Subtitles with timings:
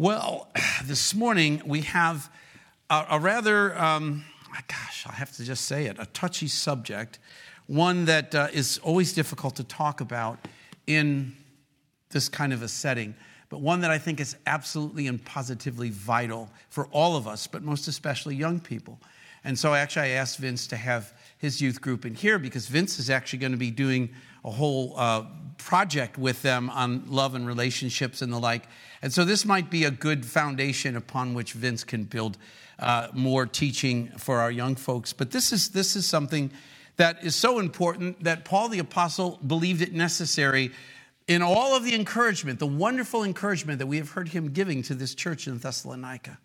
[0.00, 0.48] Well,
[0.84, 2.32] this morning we have
[2.88, 4.24] a, a rather, um,
[4.66, 7.18] gosh, I have to just say it, a touchy subject,
[7.66, 10.38] one that uh, is always difficult to talk about
[10.86, 11.36] in
[12.08, 13.14] this kind of a setting,
[13.50, 17.62] but one that I think is absolutely and positively vital for all of us, but
[17.62, 18.98] most especially young people.
[19.44, 22.98] And so actually, I asked Vince to have his youth group in here because Vince
[22.98, 24.10] is actually going to be doing
[24.44, 25.24] a whole uh,
[25.56, 28.68] project with them on love and relationships and the like.
[29.02, 32.36] And so this might be a good foundation upon which Vince can build
[32.78, 35.14] uh, more teaching for our young folks.
[35.14, 36.50] But this is, this is something
[36.96, 40.72] that is so important that Paul the Apostle believed it necessary
[41.26, 44.94] in all of the encouragement, the wonderful encouragement that we have heard him giving to
[44.94, 46.38] this church in Thessalonica.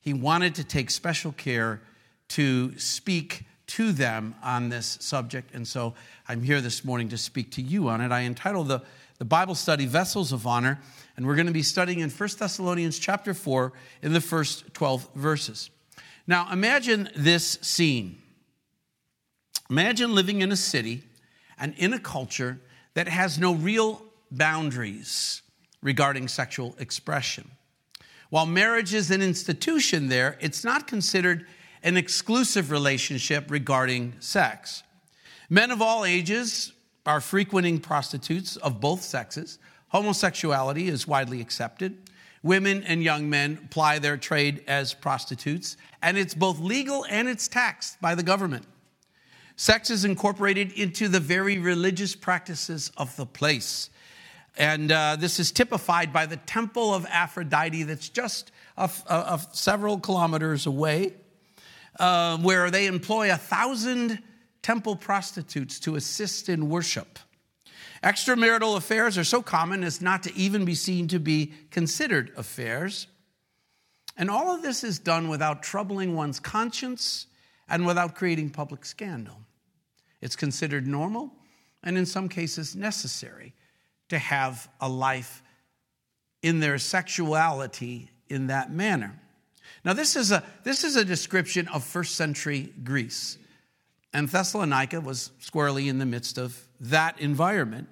[0.00, 1.82] He wanted to take special care
[2.28, 5.54] to speak to them on this subject.
[5.54, 5.94] And so
[6.28, 8.12] I'm here this morning to speak to you on it.
[8.12, 8.82] I entitled the,
[9.18, 10.80] the Bible study Vessels of Honor,
[11.16, 15.08] and we're going to be studying in 1 Thessalonians chapter 4 in the first 12
[15.14, 15.70] verses.
[16.26, 18.18] Now imagine this scene.
[19.70, 21.02] Imagine living in a city
[21.58, 22.60] and in a culture
[22.94, 25.42] that has no real boundaries
[25.82, 27.50] regarding sexual expression.
[28.30, 31.46] While marriage is an institution there, it's not considered
[31.84, 34.82] an exclusive relationship regarding sex.
[35.50, 36.72] Men of all ages
[37.04, 39.58] are frequenting prostitutes of both sexes.
[39.88, 42.10] Homosexuality is widely accepted.
[42.42, 47.48] Women and young men ply their trade as prostitutes, and it's both legal and it's
[47.48, 48.64] taxed by the government.
[49.56, 53.90] Sex is incorporated into the very religious practices of the place.
[54.56, 59.40] And uh, this is typified by the temple of Aphrodite that's just a, a, a
[59.52, 61.14] several kilometers away
[61.98, 64.22] uh, where they employ a thousand
[64.62, 67.18] temple prostitutes to assist in worship.
[68.02, 73.06] Extramarital affairs are so common as not to even be seen to be considered affairs.
[74.16, 77.26] And all of this is done without troubling one's conscience
[77.68, 79.40] and without creating public scandal.
[80.20, 81.32] It's considered normal
[81.82, 83.54] and, in some cases, necessary
[84.08, 85.42] to have a life
[86.42, 89.18] in their sexuality in that manner.
[89.84, 93.38] Now, this is a, this is a description of first century Greece.
[94.12, 97.88] And Thessalonica was squarely in the midst of that environment.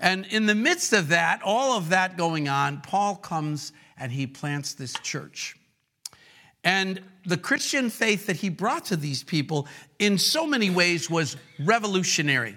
[0.00, 4.26] And in the midst of that, all of that going on, Paul comes and he
[4.26, 5.56] plants this church.
[6.64, 11.36] And the Christian faith that he brought to these people in so many ways was
[11.60, 12.56] revolutionary.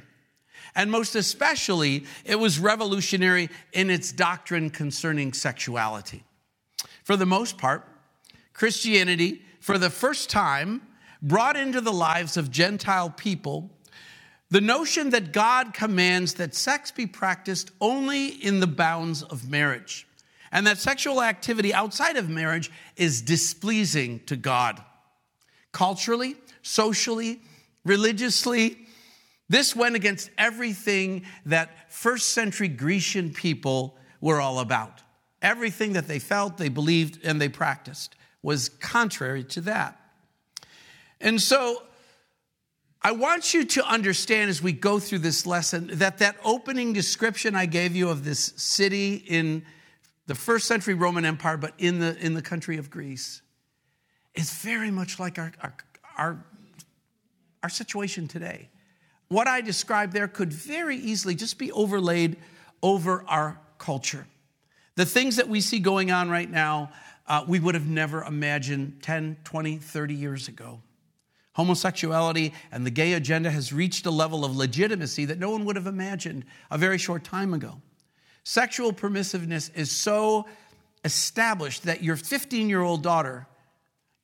[0.76, 6.24] And most especially, it was revolutionary in its doctrine concerning sexuality.
[7.04, 7.88] For the most part,
[8.54, 10.82] Christianity, for the first time,
[11.22, 13.72] brought into the lives of Gentile people
[14.52, 20.08] the notion that God commands that sex be practiced only in the bounds of marriage,
[20.52, 24.82] and that sexual activity outside of marriage is displeasing to God.
[25.72, 27.42] Culturally, socially,
[27.86, 28.88] religiously,
[29.50, 35.04] this went against everything that first century Grecian people were all about.
[35.44, 40.00] Everything that they felt, they believed, and they practiced was contrary to that.
[41.22, 41.84] And so
[43.02, 47.56] I want you to understand as we go through this lesson that that opening description
[47.56, 49.64] I gave you of this city in
[50.28, 53.42] the first century Roman Empire, but in the, in the country of Greece,
[54.36, 55.74] is very much like our, our,
[56.18, 56.46] our,
[57.64, 58.70] our situation today.
[59.30, 62.38] What I described there could very easily just be overlaid
[62.84, 64.28] over our culture.
[64.96, 66.92] The things that we see going on right now
[67.30, 70.82] uh, we would have never imagined 10, 20, 30 years ago.
[71.54, 75.76] Homosexuality and the gay agenda has reached a level of legitimacy that no one would
[75.76, 77.82] have imagined a very short time ago.
[78.44, 80.48] Sexual permissiveness is so
[81.06, 83.48] established that your 15 year old daughter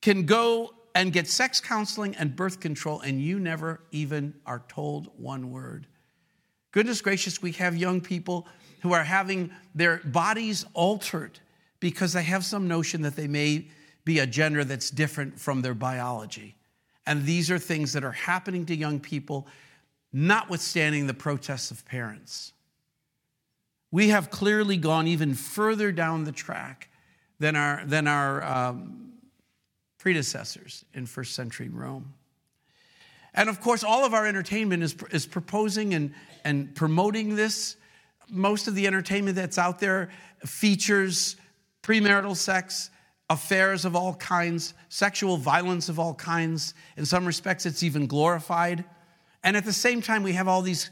[0.02, 5.10] can go and get sex counseling and birth control, and you never even are told
[5.18, 5.86] one word.
[6.72, 8.46] Goodness gracious, we have young people
[8.80, 11.38] who are having their bodies altered
[11.80, 13.66] because they have some notion that they may
[14.04, 16.54] be a gender that's different from their biology.
[17.06, 19.46] And these are things that are happening to young people,
[20.12, 22.52] notwithstanding the protests of parents.
[23.90, 26.88] We have clearly gone even further down the track
[27.38, 29.12] than our, than our um,
[29.98, 32.14] predecessors in first century Rome.
[33.34, 36.14] And of course, all of our entertainment is, is proposing and,
[36.44, 37.76] and promoting this.
[38.28, 40.10] Most of the entertainment that's out there
[40.44, 41.36] features
[41.86, 42.90] premarital sex,
[43.30, 46.74] affairs of all kinds, sexual violence of all kinds.
[46.96, 48.84] In some respects, it's even glorified.
[49.44, 50.90] And at the same time, we have all these,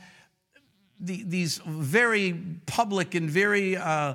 [1.00, 2.32] these very
[2.66, 4.14] public and very uh,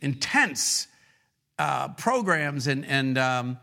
[0.00, 0.88] intense
[1.58, 3.58] uh, programs and, and, um,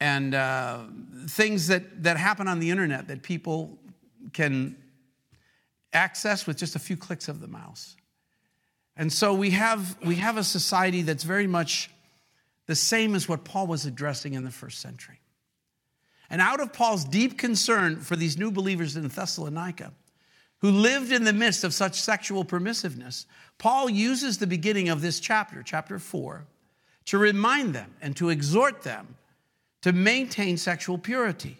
[0.00, 0.84] and uh,
[1.28, 3.78] things that, that happen on the internet that people
[4.32, 4.76] can
[5.92, 7.96] access with just a few clicks of the mouse.
[8.98, 11.88] And so we have, we have a society that's very much
[12.66, 15.20] the same as what Paul was addressing in the first century.
[16.28, 19.92] And out of Paul's deep concern for these new believers in Thessalonica,
[20.58, 23.24] who lived in the midst of such sexual permissiveness,
[23.56, 26.44] Paul uses the beginning of this chapter, chapter 4,
[27.06, 29.16] to remind them and to exhort them
[29.82, 31.56] to maintain sexual purity.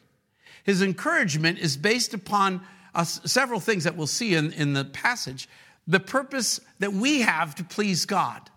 [0.64, 2.61] His encouragement is based upon
[2.94, 5.49] uh, several things that we'll see in, in the passage.
[5.88, 8.50] The purpose that we have to please God,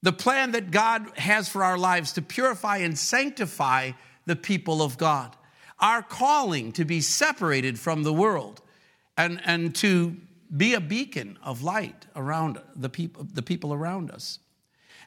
[0.00, 3.92] the plan that God has for our lives to purify and sanctify
[4.26, 5.36] the people of God,
[5.80, 8.62] our calling to be separated from the world
[9.16, 10.16] and, and to
[10.56, 14.38] be a beacon of light around the people, the people around us.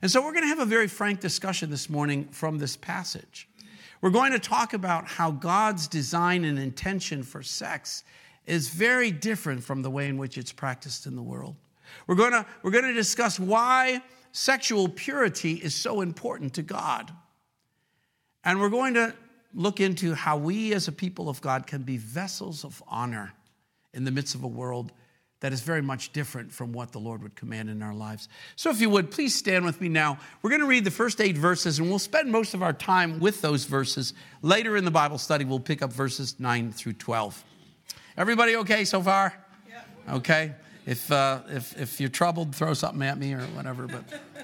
[0.01, 3.47] And so we're going to have a very frank discussion this morning from this passage.
[4.01, 8.03] We're going to talk about how God's design and intention for sex
[8.45, 11.55] is very different from the way in which it's practiced in the world.
[12.07, 14.01] We're going to, we're going to discuss why
[14.31, 17.11] sexual purity is so important to God.
[18.43, 19.13] And we're going to
[19.53, 23.33] look into how we as a people of God can be vessels of honor
[23.93, 24.91] in the midst of a world
[25.39, 28.29] that is very much different from what the Lord would command in our lives.
[28.55, 30.17] So, if you would, please stand with me now.
[30.41, 33.19] We're going to read the first eight verses, and we'll spend most of our time
[33.19, 34.13] with those verses.
[34.41, 37.43] Later in the Bible study, we'll pick up verses 9 through 12.
[38.17, 39.33] Everybody okay so far?
[39.69, 40.15] Yeah.
[40.15, 40.53] Okay.
[40.85, 43.87] If, uh, if, if you're troubled, throw something at me or whatever.
[43.87, 44.03] But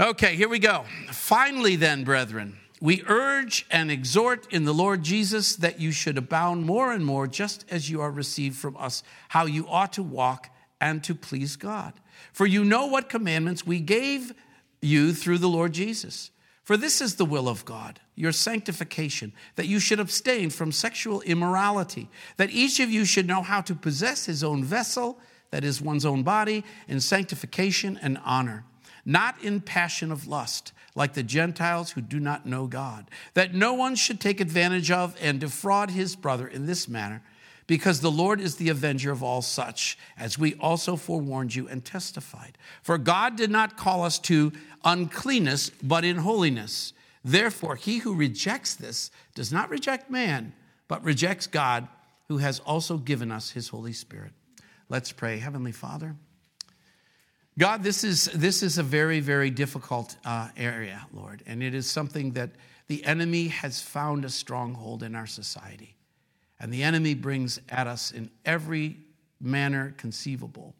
[0.00, 0.84] Okay, here we go.
[1.12, 6.64] Finally, then, brethren, we urge and exhort in the Lord Jesus that you should abound
[6.64, 10.50] more and more, just as you are received from us, how you ought to walk
[10.80, 11.92] and to please God.
[12.32, 14.32] For you know what commandments we gave
[14.80, 16.30] you through the Lord Jesus.
[16.62, 21.20] For this is the will of God, your sanctification, that you should abstain from sexual
[21.22, 25.18] immorality, that each of you should know how to possess his own vessel,
[25.50, 28.64] that is one's own body, in sanctification and honor,
[29.04, 33.72] not in passion of lust like the Gentiles who do not know God, that no
[33.72, 37.22] one should take advantage of and defraud his brother in this manner,
[37.72, 41.82] because the Lord is the avenger of all such, as we also forewarned you and
[41.82, 42.58] testified.
[42.82, 44.52] For God did not call us to
[44.84, 46.92] uncleanness, but in holiness.
[47.24, 50.52] Therefore, he who rejects this does not reject man,
[50.86, 51.88] but rejects God,
[52.28, 54.32] who has also given us his Holy Spirit.
[54.90, 55.38] Let's pray.
[55.38, 56.14] Heavenly Father,
[57.58, 61.88] God, this is, this is a very, very difficult uh, area, Lord, and it is
[61.88, 62.50] something that
[62.88, 65.96] the enemy has found a stronghold in our society.
[66.62, 68.96] And the enemy brings at us in every
[69.40, 70.74] manner conceivable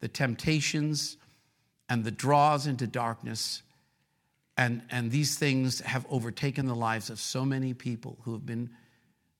[0.00, 1.16] the temptations
[1.88, 3.62] and the draws into darkness.
[4.56, 8.70] And, and these things have overtaken the lives of so many people who have been,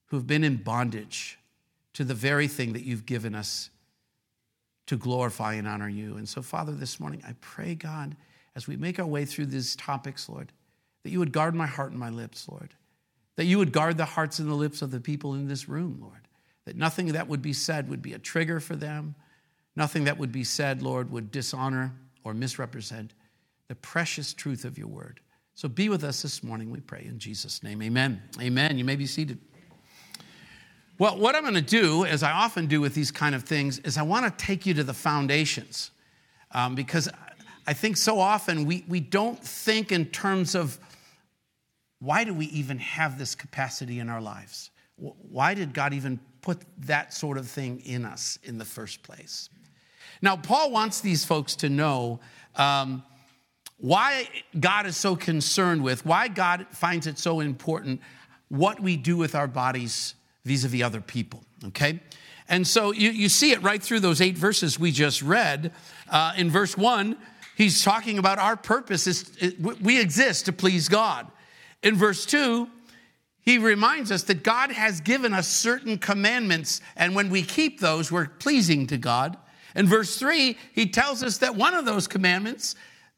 [0.07, 1.39] who have been in bondage
[1.93, 3.69] to the very thing that you've given us
[4.87, 6.17] to glorify and honor you.
[6.17, 8.17] And so, Father, this morning, I pray, God,
[8.55, 10.51] as we make our way through these topics, Lord,
[11.03, 12.73] that you would guard my heart and my lips, Lord.
[13.39, 15.99] That you would guard the hearts and the lips of the people in this room,
[16.01, 16.27] Lord.
[16.65, 19.15] That nothing that would be said would be a trigger for them.
[19.77, 21.93] Nothing that would be said, Lord, would dishonor
[22.25, 23.13] or misrepresent
[23.69, 25.21] the precious truth of your word.
[25.55, 27.81] So be with us this morning, we pray in Jesus' name.
[27.81, 28.21] Amen.
[28.41, 28.77] Amen.
[28.77, 29.39] You may be seated.
[30.97, 33.79] Well, what I'm going to do, as I often do with these kind of things,
[33.79, 35.91] is I want to take you to the foundations.
[36.51, 37.07] Um, because
[37.65, 40.77] I think so often we, we don't think in terms of
[41.99, 44.71] why do we even have this capacity in our lives?
[44.95, 49.49] Why did God even put that sort of thing in us in the first place?
[50.21, 52.19] Now, Paul wants these folks to know
[52.55, 53.03] um,
[53.77, 54.27] why
[54.59, 58.01] God is so concerned with, why God finds it so important
[58.49, 62.01] what we do with our bodies vis a vis other people, okay?
[62.49, 65.71] And so you, you see it right through those eight verses we just read.
[66.09, 67.15] Uh, in verse one,
[67.55, 71.27] he's talking about our purpose is we exist to please God.
[71.81, 72.69] In verse two,
[73.41, 78.11] he reminds us that God has given us certain commandments, and when we keep those,
[78.11, 79.37] we're pleasing to God.
[79.75, 82.75] In verse three, he tells us that one of those commandments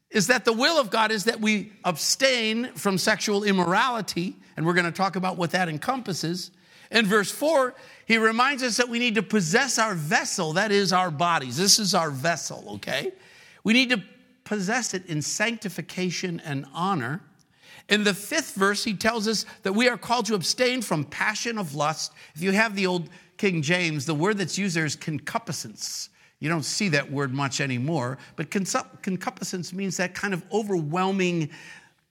[0.09, 4.73] is that the will of God is that we abstain from sexual immorality, and we're
[4.73, 6.51] going to talk about what that encompasses.
[6.91, 7.73] In verse 4,
[8.05, 11.57] he reminds us that we need to possess our vessel, that is our bodies.
[11.57, 13.13] This is our vessel, okay?
[13.63, 14.03] We need to
[14.43, 17.21] possess it in sanctification and honor.
[17.89, 21.57] In the fifth verse, he tells us that we are called to abstain from passion
[21.57, 22.13] of lust.
[22.35, 26.09] If you have the old King James, the word that's used there is concupiscence.
[26.39, 31.49] You don't see that word much anymore, but concupiscence means that kind of overwhelming,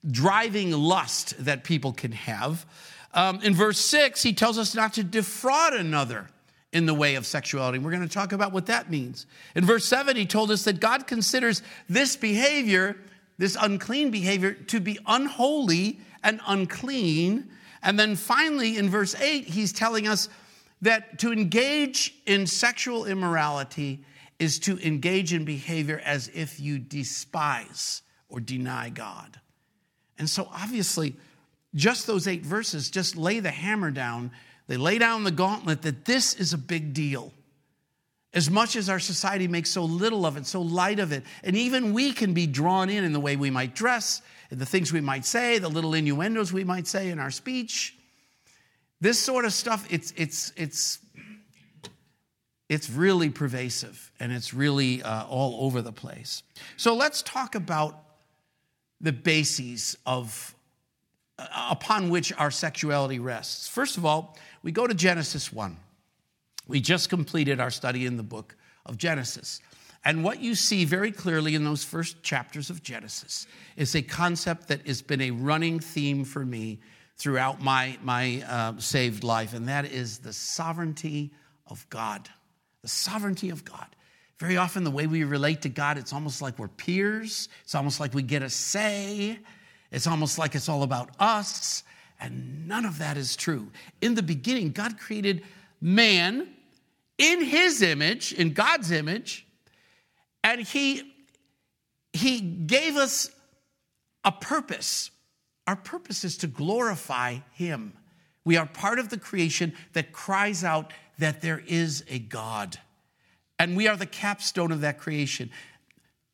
[0.08, 2.64] driving lust that people can have.
[3.12, 6.28] Um, in verse 6, he tells us not to defraud another
[6.72, 7.78] in the way of sexuality.
[7.78, 9.26] We're going to talk about what that means.
[9.56, 12.96] In verse 7, he told us that God considers this behavior,
[13.40, 17.50] this unclean behavior, to be unholy and unclean.
[17.82, 20.28] And then finally, in verse 8, he's telling us
[20.82, 24.04] that to engage in sexual immorality
[24.38, 29.40] is to engage in behavior as if you despise or deny God.
[30.18, 31.16] And so, obviously,
[31.74, 34.32] just those eight verses just lay the hammer down
[34.70, 37.32] they lay down the gauntlet that this is a big deal.
[38.32, 41.56] As much as our society makes so little of it, so light of it, and
[41.56, 45.00] even we can be drawn in in the way we might dress, the things we
[45.00, 47.96] might say, the little innuendos we might say in our speech.
[49.00, 50.98] This sort of stuff, it's, it's, it's,
[52.68, 56.44] it's really pervasive and it's really uh, all over the place.
[56.76, 57.98] So let's talk about
[59.00, 60.54] the bases of
[61.38, 63.66] uh, upon which our sexuality rests.
[63.66, 65.76] First of all, we go to Genesis 1.
[66.70, 68.54] We just completed our study in the book
[68.86, 69.60] of Genesis.
[70.04, 74.68] And what you see very clearly in those first chapters of Genesis is a concept
[74.68, 76.78] that has been a running theme for me
[77.16, 81.32] throughout my, my uh, saved life, and that is the sovereignty
[81.66, 82.28] of God.
[82.82, 83.88] The sovereignty of God.
[84.38, 87.98] Very often, the way we relate to God, it's almost like we're peers, it's almost
[87.98, 89.40] like we get a say,
[89.90, 91.82] it's almost like it's all about us.
[92.20, 93.72] And none of that is true.
[94.00, 95.42] In the beginning, God created
[95.80, 96.46] man
[97.20, 99.46] in his image, in God's image,
[100.42, 101.02] and he,
[102.14, 103.30] he gave us
[104.24, 105.10] a purpose.
[105.66, 107.92] Our purpose is to glorify him.
[108.46, 112.78] We are part of the creation that cries out that there is a God.
[113.58, 115.50] And we are the capstone of that creation.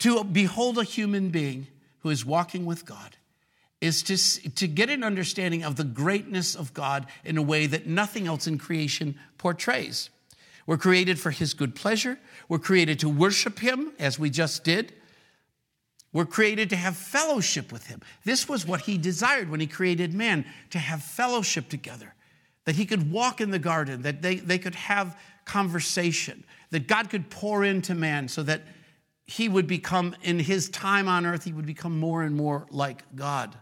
[0.00, 1.66] To behold a human being
[2.00, 3.16] who is walking with God
[3.80, 4.16] is to,
[4.50, 8.46] to get an understanding of the greatness of God in a way that nothing else
[8.46, 10.10] in creation portrays.
[10.66, 12.18] We're created for His good pleasure.
[12.48, 14.92] We're created to worship Him, as we just did.
[16.12, 18.00] We're created to have fellowship with Him.
[18.24, 22.14] This was what He desired when He created man to have fellowship together,
[22.64, 27.08] that He could walk in the garden, that they, they could have conversation, that God
[27.08, 28.62] could pour into man so that
[29.26, 33.02] he would become, in his time on earth, he would become more and more like
[33.16, 33.56] God.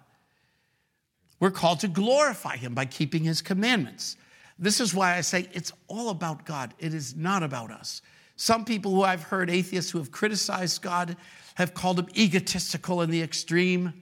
[1.41, 4.17] We're called to glorify him by keeping his commandments.
[4.59, 6.75] This is why I say it's all about God.
[6.79, 8.03] It is not about us.
[8.37, 11.17] Some people who I've heard, atheists who have criticized God,
[11.55, 13.93] have called him egotistical in the extreme.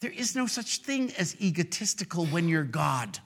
[0.00, 3.18] There is no such thing as egotistical when you're God.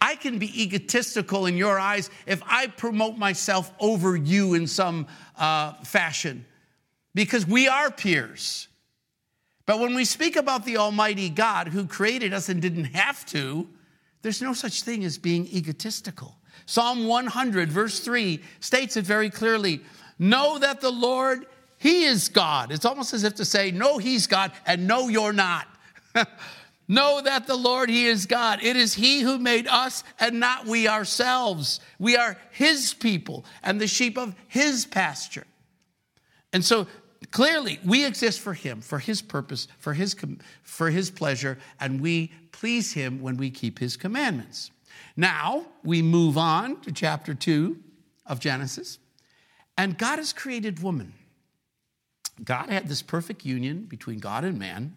[0.00, 5.06] I can be egotistical in your eyes if I promote myself over you in some
[5.38, 6.44] uh, fashion
[7.14, 8.66] because we are peers.
[9.64, 13.68] But when we speak about the Almighty God who created us and didn't have to,
[14.22, 16.36] there's no such thing as being egotistical.
[16.66, 19.80] Psalm 100, verse 3, states it very clearly
[20.18, 21.46] Know that the Lord,
[21.78, 22.70] He is God.
[22.70, 25.66] It's almost as if to say, No, He's God, and no, you're not.
[26.88, 28.62] know that the Lord, He is God.
[28.62, 31.80] It is He who made us and not we ourselves.
[31.98, 35.46] We are His people and the sheep of His pasture.
[36.52, 36.86] And so
[37.30, 40.14] Clearly, we exist for Him, for His purpose, for His,
[40.62, 44.70] for his pleasure, and we please Him when we keep His commandments.
[45.16, 47.76] Now, we move on to chapter 2
[48.24, 49.00] of Genesis,
[49.76, 51.12] and God has created woman.
[52.44, 54.94] God had this perfect union between God and man,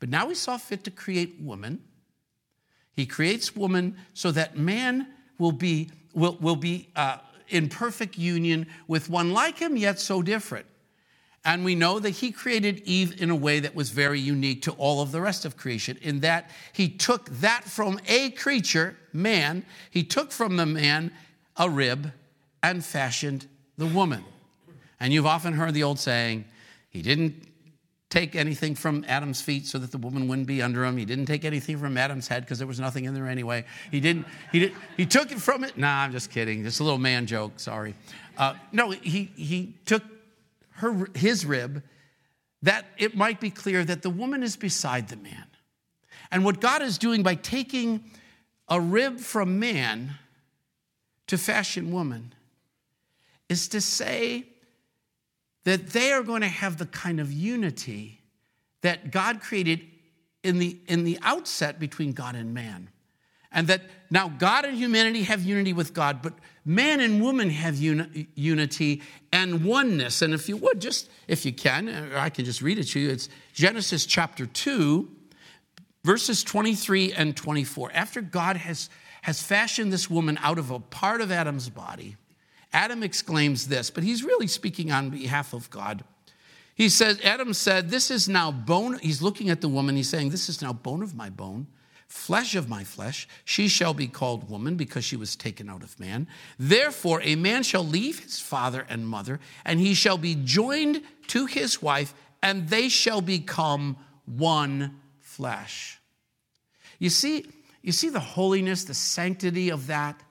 [0.00, 1.82] but now He saw fit to create woman.
[2.94, 8.66] He creates woman so that man will be, will, will be uh, in perfect union
[8.88, 10.64] with one like him, yet so different.
[11.44, 14.72] And we know that he created Eve in a way that was very unique to
[14.72, 19.64] all of the rest of creation, in that he took that from a creature, man,
[19.90, 21.10] he took from the man
[21.56, 22.12] a rib
[22.62, 23.46] and fashioned
[23.76, 24.24] the woman.
[25.00, 26.44] And you've often heard the old saying,
[26.90, 27.34] he didn't
[28.08, 30.96] take anything from Adam's feet so that the woman wouldn't be under him.
[30.96, 33.64] He didn't take anything from Adam's head because there was nothing in there anyway.
[33.90, 35.76] He didn't, he did he took it from it.
[35.78, 36.62] Nah, I'm just kidding.
[36.62, 37.94] Just a little man joke, sorry.
[38.36, 40.02] Uh, no, he, he took
[40.74, 41.82] her, his rib,
[42.62, 45.46] that it might be clear that the woman is beside the man.
[46.30, 48.04] And what God is doing by taking
[48.68, 50.14] a rib from man
[51.26, 52.34] to fashion woman
[53.48, 54.46] is to say
[55.64, 58.20] that they are going to have the kind of unity
[58.80, 59.86] that God created
[60.42, 62.88] in the, in the outset between God and man.
[63.52, 67.76] And that now God and humanity have unity with God, but man and woman have
[67.76, 69.02] uni- unity
[69.32, 70.22] and oneness.
[70.22, 73.00] And if you would, just if you can, or I can just read it to
[73.00, 75.08] you, it's Genesis chapter 2,
[76.04, 77.90] verses 23 and 24.
[77.94, 78.90] After God has,
[79.22, 82.16] has fashioned this woman out of a part of Adam's body,
[82.72, 86.04] Adam exclaims this, but he's really speaking on behalf of God.
[86.74, 88.98] He says, Adam said, This is now bone.
[88.98, 89.94] He's looking at the woman.
[89.94, 91.66] He's saying, This is now bone of my bone,
[92.12, 93.26] flesh of my flesh.
[93.42, 96.28] She shall be called woman because she was taken out of man.
[96.58, 101.46] Therefore, a man shall leave his father and mother, and he shall be joined to
[101.46, 106.00] his wife, and they shall become one flesh.
[106.98, 107.46] You see,
[107.80, 110.22] you see the holiness, the sanctity of that?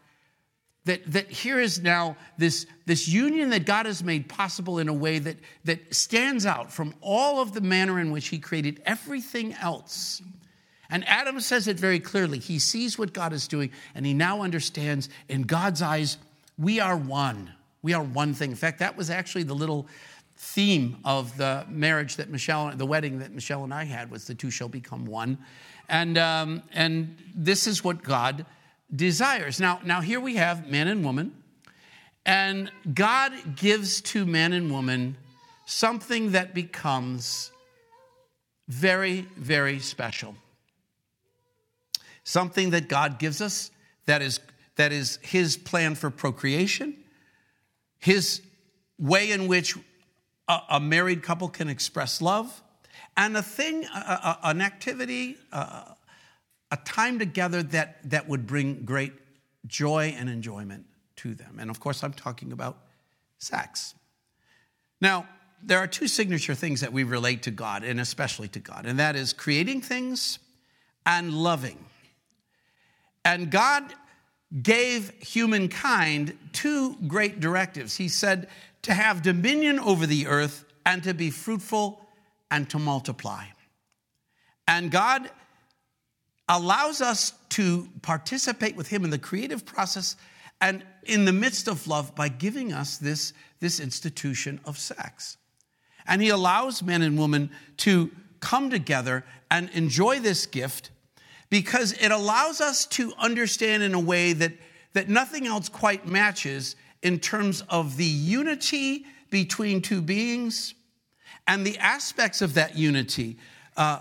[0.86, 4.94] That, that here is now this, this union that God has made possible in a
[4.94, 9.54] way that, that stands out from all of the manner in which He created everything
[9.54, 10.22] else.
[10.92, 12.38] And Adam says it very clearly.
[12.38, 16.18] He sees what God is doing, and he now understands in God's eyes,
[16.58, 17.52] we are one.
[17.82, 18.52] We are one thing.
[18.52, 19.88] In fact, that was actually the little
[20.36, 24.36] theme of the marriage that Michelle, the wedding that Michelle and I had, was the
[24.36, 25.38] two shall become one.
[25.88, 28.46] And, um, and this is what God
[28.94, 29.60] desires.
[29.60, 31.34] Now, now here we have man and woman,
[32.26, 35.16] and God gives to man and woman
[35.66, 37.52] something that becomes
[38.68, 40.36] very, very special.
[42.32, 43.72] Something that God gives us
[44.06, 44.40] that is,
[44.78, 46.96] that is His plan for procreation,
[48.00, 48.42] His
[48.98, 49.76] way in which
[50.48, 52.64] a, a married couple can express love,
[53.18, 59.12] and a thing, a, a, an activity, a time together that, that would bring great
[59.68, 60.86] joy and enjoyment
[61.18, 61.58] to them.
[61.60, 62.78] And of course, I'm talking about
[63.40, 63.94] sex.
[65.02, 65.28] Now,
[65.62, 69.00] there are two signature things that we relate to God, and especially to God, and
[69.00, 70.40] that is creating things
[71.06, 71.78] and loving.
[73.24, 73.94] And God
[74.62, 77.96] gave humankind two great directives.
[77.96, 78.50] He said
[78.82, 82.06] to have dominion over the earth and to be fruitful
[82.50, 83.46] and to multiply.
[84.68, 85.30] And God
[86.50, 90.16] allows us to participate with Him in the creative process
[90.60, 95.38] and in the midst of love by giving us this, this institution of sex.
[96.08, 100.92] And He allows men and women to come together and enjoy this gift
[101.52, 104.54] because it allows us to understand in a way that,
[104.94, 110.74] that nothing else quite matches in terms of the unity between two beings
[111.46, 113.38] and the aspects of that unity
[113.76, 114.00] uh,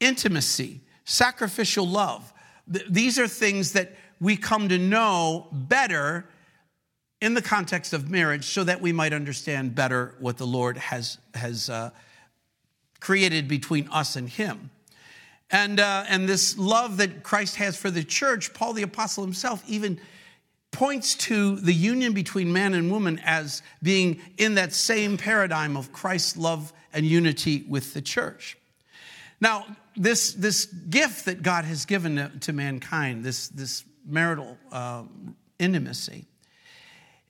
[0.00, 2.32] intimacy, sacrificial love.
[2.66, 6.26] These are things that we come to know better
[7.20, 11.18] in the context of marriage so that we might understand better what the Lord has,
[11.34, 11.90] has uh,
[13.00, 14.70] created between us and Him.
[15.50, 19.62] And, uh, and this love that Christ has for the church, Paul the Apostle himself
[19.66, 19.98] even
[20.70, 25.92] points to the union between man and woman as being in that same paradigm of
[25.92, 28.58] Christ's love and unity with the church.
[29.40, 29.64] Now,
[29.96, 35.04] this, this gift that God has given to, to mankind, this, this marital uh,
[35.58, 36.26] intimacy,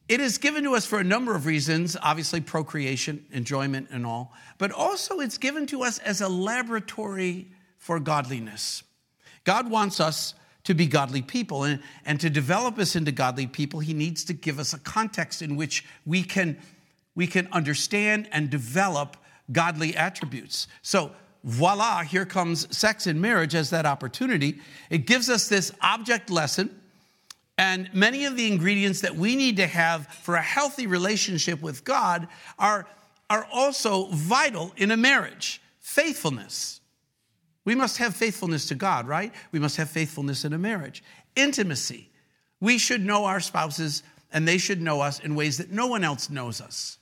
[0.09, 4.33] it is given to us for a number of reasons obviously, procreation, enjoyment, and all,
[4.57, 8.83] but also it's given to us as a laboratory for godliness.
[9.45, 13.81] God wants us to be godly people, and, and to develop us into godly people,
[13.81, 16.59] He needs to give us a context in which we can,
[17.15, 19.17] we can understand and develop
[19.51, 20.69] godly attributes.
[20.83, 21.13] So,
[21.43, 24.61] voila, here comes sex and marriage as that opportunity.
[24.91, 26.79] It gives us this object lesson
[27.59, 31.85] and many of the ingredients that we need to have for a healthy relationship with
[31.85, 32.87] God are,
[33.29, 35.61] are also vital in a marriage.
[35.81, 36.78] Faithfulness.
[37.69, 39.31] We must have faithfulness to God, right?
[39.53, 41.05] We must have faithfulness in a marriage.
[41.37, 42.09] Intimacy.
[42.61, 44.03] We should know our spouses
[44.33, 46.97] and they should know us in ways that no one else knows us.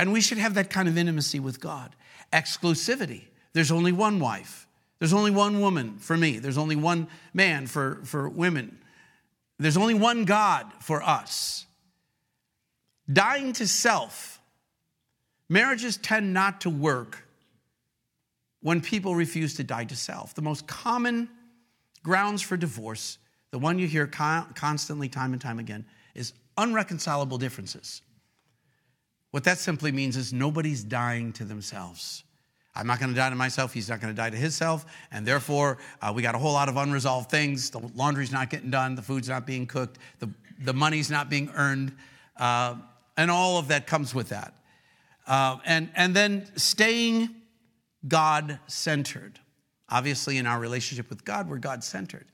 [0.00, 1.94] And we should have that kind of intimacy with God.
[2.32, 3.26] Exclusivity.
[3.52, 4.66] There's only one wife.
[4.98, 6.40] There's only one woman for me.
[6.40, 8.78] There's only one man for, for women.
[9.60, 11.64] There's only one God for us.
[13.12, 14.40] Dying to self.
[15.48, 17.22] Marriages tend not to work
[18.62, 20.34] when people refuse to die to self.
[20.34, 21.28] The most common
[22.02, 23.18] grounds for divorce,
[23.50, 28.02] the one you hear constantly, time and time again, is unreconcilable differences.
[29.32, 32.24] What that simply means is nobody's dying to themselves.
[32.74, 33.74] I'm not going to die to myself.
[33.74, 34.86] He's not going to die to his self.
[35.10, 37.70] And therefore, uh, we got a whole lot of unresolved things.
[37.70, 38.94] The laundry's not getting done.
[38.94, 39.98] The food's not being cooked.
[40.20, 41.92] The, the money's not being earned.
[42.36, 42.76] Uh,
[43.16, 44.54] and all of that comes with that.
[45.26, 47.41] Uh, and, and then staying
[48.06, 49.38] God centered.
[49.88, 52.26] Obviously, in our relationship with God, we're God centered.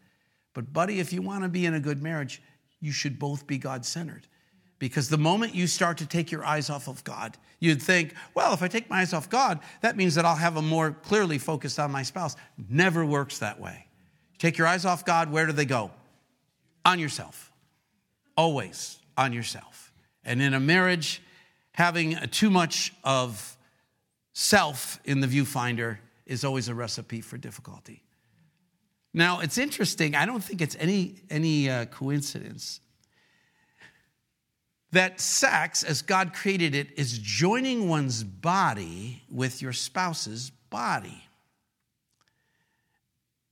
[0.55, 2.43] But, buddy, if you want to be in a good marriage,
[2.81, 4.27] you should both be God centered.
[4.79, 8.55] Because the moment you start to take your eyes off of God, you'd think, well,
[8.55, 11.39] if I take my eyes off God, that means that I'll have a more clearly
[11.39, 12.37] focused on my spouse.
[12.69, 13.87] Never works that way.
[14.39, 15.91] Take your eyes off God, where do they go?
[16.85, 17.53] On yourself.
[18.37, 19.93] Always on yourself.
[20.25, 21.21] And in a marriage,
[21.73, 23.57] having too much of
[24.39, 28.05] self in the viewfinder is always a recipe for difficulty.
[29.13, 30.15] Now, it's interesting.
[30.15, 32.79] I don't think it's any, any uh, coincidence
[34.93, 41.25] that sex, as God created it, is joining one's body with your spouse's body.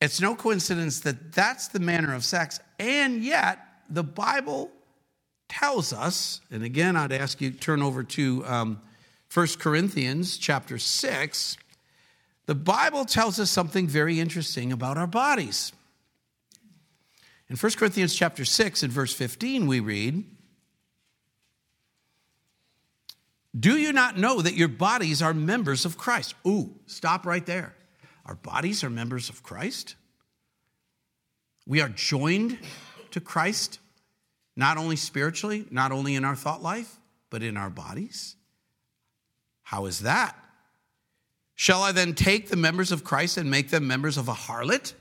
[0.01, 3.59] It's no coincidence that that's the manner of sex, and yet
[3.91, 4.71] the Bible
[5.49, 8.81] tells us, and again, I'd ask you turn over to um,
[9.33, 11.57] 1 Corinthians chapter 6.
[12.47, 15.73] The Bible tells us something very interesting about our bodies.
[17.49, 20.25] In 1 Corinthians chapter 6 and verse 15, we read,
[23.59, 26.35] Do you not know that your bodies are members of Christ?
[26.47, 27.75] Ooh, stop right there.
[28.25, 29.95] Our bodies are members of Christ.
[31.67, 32.59] We are joined
[33.13, 33.79] to Christ,
[34.57, 36.99] not only spiritually, not only in our thought life,
[37.31, 38.37] but in our bodies.
[39.67, 40.37] How is that?
[41.57, 44.93] Shall I then take the members of Christ and make them members of a harlot?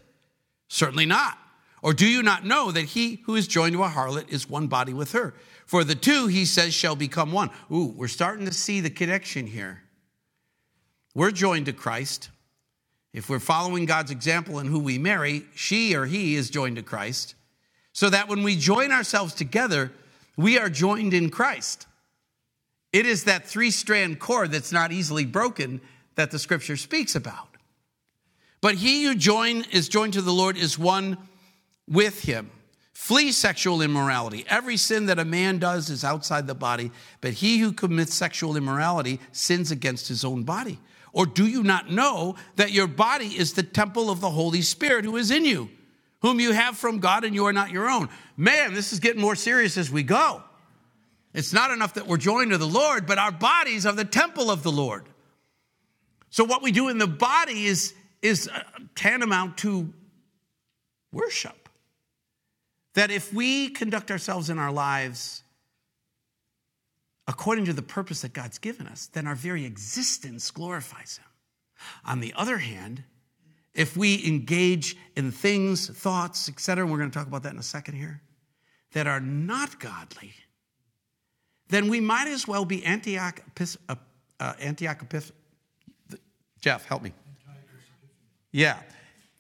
[0.70, 1.38] Certainly not.
[1.84, 4.66] Or do you not know that he who is joined to a harlot is one
[4.66, 5.36] body with her?
[5.68, 7.52] For the two, he says, shall become one.
[7.72, 9.84] Ooh, we're starting to see the connection here.
[11.14, 12.32] We're joined to Christ.
[13.14, 16.82] If we're following God's example in who we marry, she or he is joined to
[16.82, 17.36] Christ.
[17.94, 19.92] So that when we join ourselves together,
[20.36, 21.86] we are joined in Christ.
[22.96, 25.82] It is that three strand cord that's not easily broken
[26.16, 27.50] that the scripture speaks about.
[28.62, 31.18] But he who join, is joined to the Lord is one
[31.90, 32.50] with him.
[32.94, 34.46] Flee sexual immorality.
[34.48, 38.56] Every sin that a man does is outside the body, but he who commits sexual
[38.56, 40.80] immorality sins against his own body.
[41.12, 45.04] Or do you not know that your body is the temple of the Holy Spirit
[45.04, 45.68] who is in you,
[46.22, 48.08] whom you have from God and you are not your own?
[48.38, 50.45] Man, this is getting more serious as we go.
[51.36, 54.50] It's not enough that we're joined to the Lord, but our bodies are the temple
[54.50, 55.06] of the Lord.
[56.30, 58.64] So what we do in the body is, is uh,
[58.96, 59.94] tantamount to
[61.12, 61.68] worship.
[62.94, 65.44] That if we conduct ourselves in our lives
[67.28, 71.28] according to the purpose that God's given us, then our very existence glorifies Him.
[72.06, 73.04] On the other hand,
[73.74, 77.64] if we engage in things, thoughts, etc., we're going to talk about that in a
[77.64, 78.22] second here,
[78.94, 80.34] that are not godly,
[81.70, 83.42] then we might as well be Antioch,
[83.90, 83.96] uh,
[84.40, 85.04] uh, Antioch
[86.62, 87.12] Jeff, help me.
[88.52, 88.80] Yeah.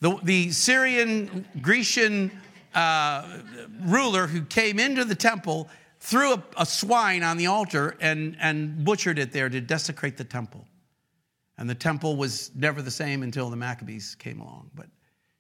[0.02, 2.32] The, the Syrian, Grecian
[2.74, 3.40] uh,
[3.86, 8.84] ruler who came into the temple, threw a, a swine on the altar, and, and
[8.84, 10.68] butchered it there to desecrate the temple.
[11.58, 14.70] And the temple was never the same until the Maccabees came along.
[14.76, 14.88] But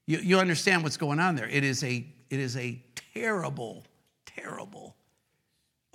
[0.07, 1.49] you, you understand what's going on there.
[1.49, 2.81] It is a, it is a
[3.13, 3.83] terrible,
[4.25, 4.94] terrible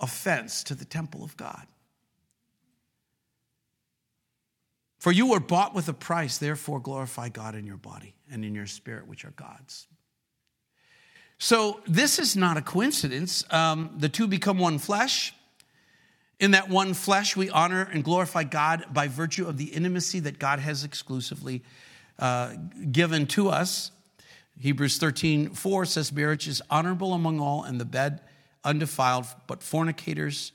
[0.01, 1.65] offense to the temple of God.
[4.99, 8.53] For you were bought with a price, therefore glorify God in your body and in
[8.53, 9.87] your spirit, which are God's.
[11.39, 13.43] So this is not a coincidence.
[13.49, 15.33] Um, the two become one flesh.
[16.39, 20.37] In that one flesh, we honor and glorify God by virtue of the intimacy that
[20.37, 21.63] God has exclusively
[22.19, 22.53] uh,
[22.91, 23.91] given to us.
[24.59, 28.21] Hebrews 13, 4 says, Marriage is honorable among all, and the bed
[28.63, 30.51] undefiled, but fornicators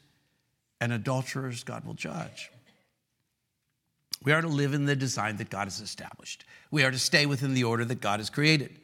[0.81, 2.51] and adulterers God will judge.
[4.25, 6.45] We are to live in the design that God has established.
[6.71, 8.79] We are to stay within the order that God has created.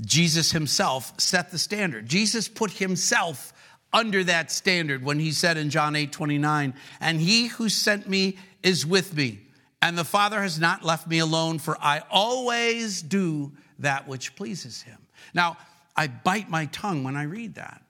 [0.00, 2.06] Jesus himself set the standard.
[2.06, 3.52] Jesus put himself
[3.92, 8.36] under that standard when he said in John 8 29, and he who sent me
[8.62, 9.40] is with me,
[9.80, 14.82] and the Father has not left me alone, for I always do that which pleases
[14.82, 14.98] him.
[15.34, 15.56] Now,
[15.96, 17.82] I bite my tongue when I read that.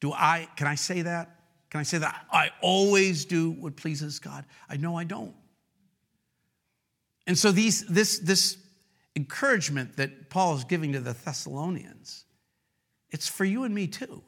[0.00, 1.36] Do I, can I say that?
[1.70, 2.26] Can I say that?
[2.32, 4.44] I always do what pleases God.
[4.68, 5.34] I know I don't.
[7.26, 8.56] And so these, this, this
[9.14, 12.24] encouragement that Paul is giving to the Thessalonians,
[13.10, 14.22] it's for you and me too.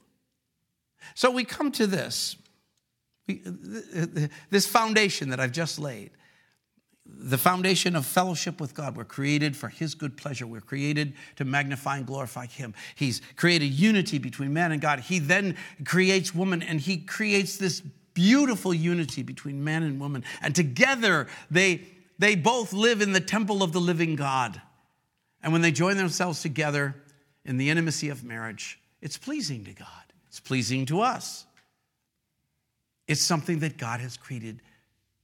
[1.15, 2.37] So we come to this,
[4.51, 6.11] this foundation that I've just laid,
[7.05, 8.97] the foundation of fellowship with God.
[8.97, 10.47] We're created for His good pleasure.
[10.47, 12.75] We're created to magnify and glorify Him.
[12.95, 15.01] He's created unity between man and God.
[15.01, 17.81] He then creates woman and He creates this
[18.15, 20.25] beautiful unity between man and woman.
[20.41, 21.83] And together they,
[22.19, 24.61] they both live in the temple of the living God.
[25.43, 26.95] And when they join themselves together,
[27.45, 29.89] in the intimacy of marriage, it's pleasing to God.
[30.29, 31.47] It's pleasing to us.
[33.09, 34.63] It's something that God has created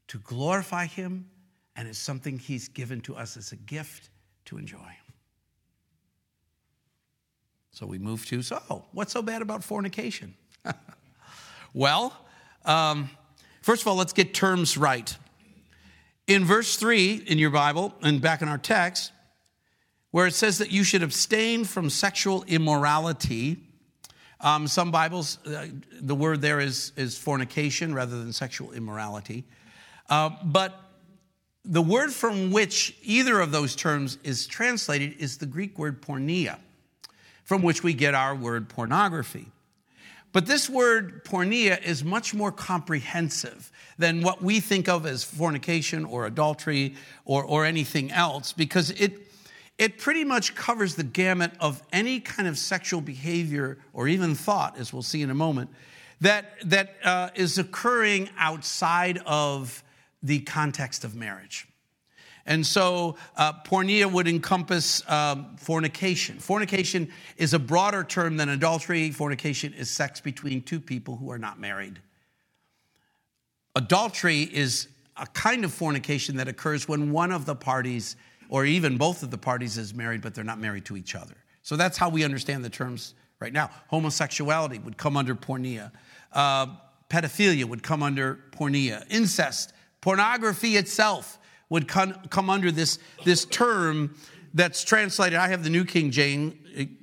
[0.09, 1.31] to glorify Him,
[1.79, 4.11] and it's something He's given to us as a gift
[4.47, 4.97] to enjoy.
[7.71, 10.35] So we move to so, what's so bad about fornication?
[11.73, 12.13] well,
[12.65, 13.09] um,
[13.63, 15.17] first of all, let's get terms right.
[16.27, 19.13] In verse 3 in your Bible, and back in our text,
[20.11, 23.59] where it says that you should abstain from sexual immorality,
[24.41, 29.45] um, some Bibles, uh, the word there is, is fornication rather than sexual immorality.
[30.11, 30.88] Uh, but
[31.69, 36.59] the word from which either of those terms is translated is the Greek word porneia,
[37.45, 39.49] from which we get our word pornography.
[40.33, 46.07] But this word porneia is much more comprehensive than what we think of as fornication
[46.07, 46.95] or adultery
[47.27, 49.31] or, or anything else because it,
[49.77, 54.79] it pretty much covers the gamut of any kind of sexual behavior or even thought,
[54.79, 55.69] as we'll see in a moment,
[56.23, 59.83] that, that uh, is occurring outside of
[60.23, 61.67] the context of marriage.
[62.47, 66.39] And so, uh, porneia would encompass um, fornication.
[66.39, 69.11] Fornication is a broader term than adultery.
[69.11, 72.01] Fornication is sex between two people who are not married.
[73.77, 78.17] Adultery is a kind of fornication that occurs when one of the parties,
[78.49, 81.35] or even both of the parties, is married, but they're not married to each other.
[81.63, 83.71] So that's how we understand the terms right now.
[83.89, 85.93] Homosexuality would come under porneia.
[86.33, 86.69] Uh,
[87.11, 89.05] pedophilia would come under porneia.
[89.11, 94.15] Incest Pornography itself would come, under this, this term
[94.55, 95.39] that's translated.
[95.39, 96.55] I have the New King James,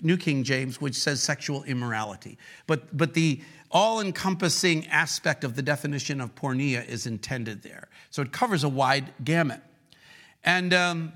[0.01, 2.37] New King James, which says sexual immorality.
[2.67, 7.89] But, but the all encompassing aspect of the definition of porneia is intended there.
[8.09, 9.61] So it covers a wide gamut.
[10.43, 11.13] And, um,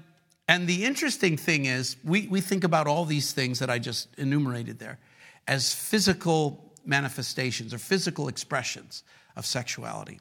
[0.48, 4.10] and the interesting thing is, we, we think about all these things that I just
[4.18, 5.00] enumerated there
[5.48, 9.04] as physical manifestations or physical expressions
[9.36, 10.20] of sexuality.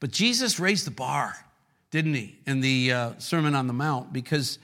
[0.00, 1.36] But Jesus raised the bar,
[1.90, 4.12] didn't he, in the uh, Sermon on the Mount?
[4.12, 4.58] Because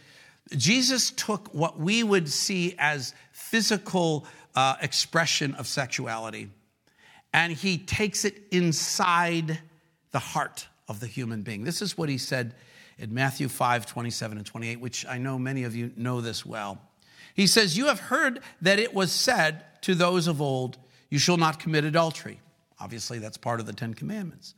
[0.57, 6.51] Jesus took what we would see as physical uh, expression of sexuality
[7.33, 9.59] and he takes it inside
[10.11, 11.64] the heart of the human being.
[11.64, 12.55] This is what he said
[12.99, 16.79] in Matthew 5 27 and 28, which I know many of you know this well.
[17.35, 20.77] He says, You have heard that it was said to those of old,
[21.09, 22.40] You shall not commit adultery.
[22.79, 24.55] Obviously, that's part of the Ten Commandments.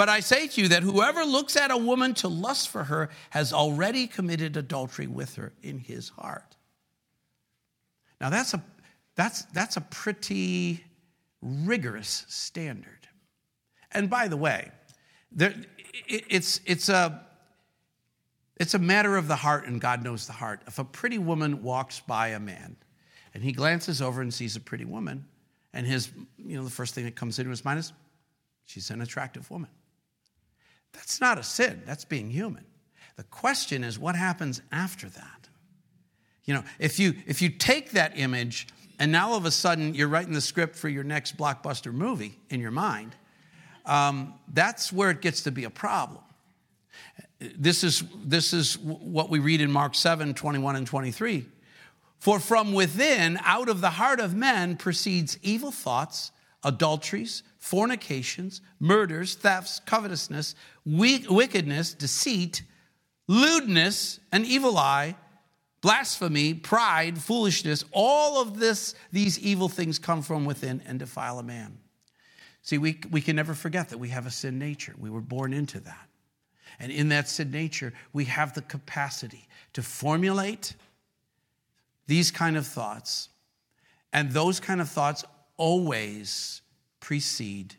[0.00, 3.10] But I say to you that whoever looks at a woman to lust for her
[3.28, 6.56] has already committed adultery with her in his heart.
[8.18, 8.64] Now that's a
[9.14, 10.82] that's that's a pretty
[11.42, 13.08] rigorous standard.
[13.92, 14.70] And by the way,
[15.32, 15.54] there,
[16.08, 17.20] it, it's it's a
[18.56, 20.62] it's a matter of the heart, and God knows the heart.
[20.66, 22.76] If a pretty woman walks by a man,
[23.34, 25.26] and he glances over and sees a pretty woman,
[25.74, 27.92] and his you know the first thing that comes into his mind is,
[28.64, 29.68] she's an attractive woman.
[30.92, 32.64] That's not a sin, that's being human.
[33.16, 35.48] The question is what happens after that?
[36.44, 38.66] You know, if you if you take that image
[38.98, 42.38] and now all of a sudden you're writing the script for your next blockbuster movie
[42.48, 43.14] in your mind,
[43.86, 46.22] um, that's where it gets to be a problem.
[47.38, 51.46] This is, this is what we read in Mark 7 21 and 23.
[52.18, 59.34] For from within, out of the heart of men, proceeds evil thoughts, adulteries, fornications, murders,
[59.34, 60.54] thefts, covetousness,
[60.98, 62.62] wickedness, deceit,
[63.28, 65.16] lewdness, an evil eye,
[65.80, 67.84] blasphemy, pride, foolishness.
[67.92, 71.78] All of this, these evil things come from within and defile a man.
[72.62, 74.94] See, we, we can never forget that we have a sin nature.
[74.98, 76.08] We were born into that.
[76.78, 80.74] And in that sin nature, we have the capacity to formulate
[82.06, 83.28] these kind of thoughts.
[84.12, 85.24] And those kind of thoughts
[85.56, 86.62] always
[87.00, 87.76] precede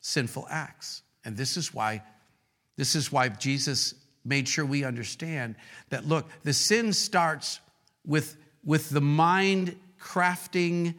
[0.00, 1.02] sinful acts.
[1.24, 2.02] And this is why
[2.76, 5.56] this is why Jesus made sure we understand
[5.90, 7.60] that look, the sin starts
[8.06, 10.94] with with the mind crafting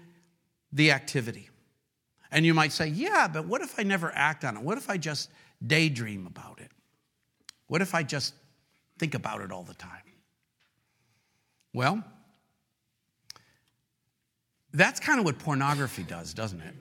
[0.72, 1.50] the activity.
[2.32, 4.64] And you might say, "Yeah, but what if I never act on it?
[4.64, 5.30] What if I just
[5.66, 6.72] daydream about it?
[7.68, 8.34] What if I just
[8.98, 10.04] think about it all the time?"
[11.74, 12.04] Well,
[14.74, 16.76] that's kind of what pornography does, doesn't it?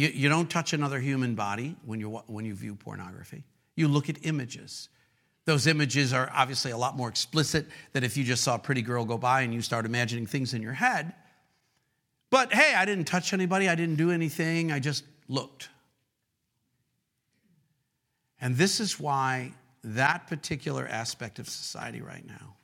[0.00, 3.44] You, you don't touch another human body when, you when you view pornography.
[3.76, 4.88] You look at images.
[5.44, 8.80] Those images are obviously a lot more explicit than if you just saw a pretty
[8.80, 11.12] girl go by and you start imagining things in your head.
[12.30, 15.68] But hey, I didn't touch anybody, I didn't do anything, I just looked.
[18.40, 19.52] And this is why
[19.84, 22.56] that particular aspect of society right now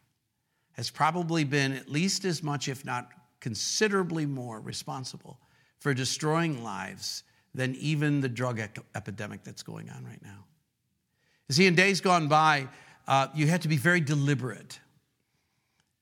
[0.73, 5.39] has probably been at least as much, if not considerably more, responsible
[5.79, 7.23] for destroying lives
[7.55, 8.61] than even the drug
[8.95, 10.45] epidemic that's going on right now.
[11.49, 12.69] You see, in days gone by,
[13.07, 14.81] uh, you had to be very deliberate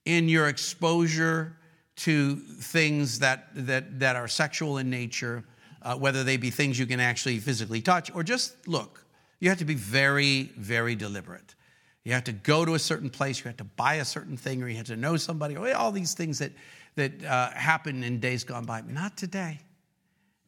[0.05, 1.55] in your exposure
[1.97, 5.43] to things that, that, that are sexual in nature,
[5.81, 9.05] uh, whether they be things you can actually physically touch or just look.
[9.39, 11.55] You have to be very, very deliberate.
[12.03, 14.61] You have to go to a certain place, you have to buy a certain thing,
[14.61, 16.51] or you have to know somebody, or all these things that,
[16.95, 18.81] that uh, happen in days gone by.
[18.81, 19.59] Not today.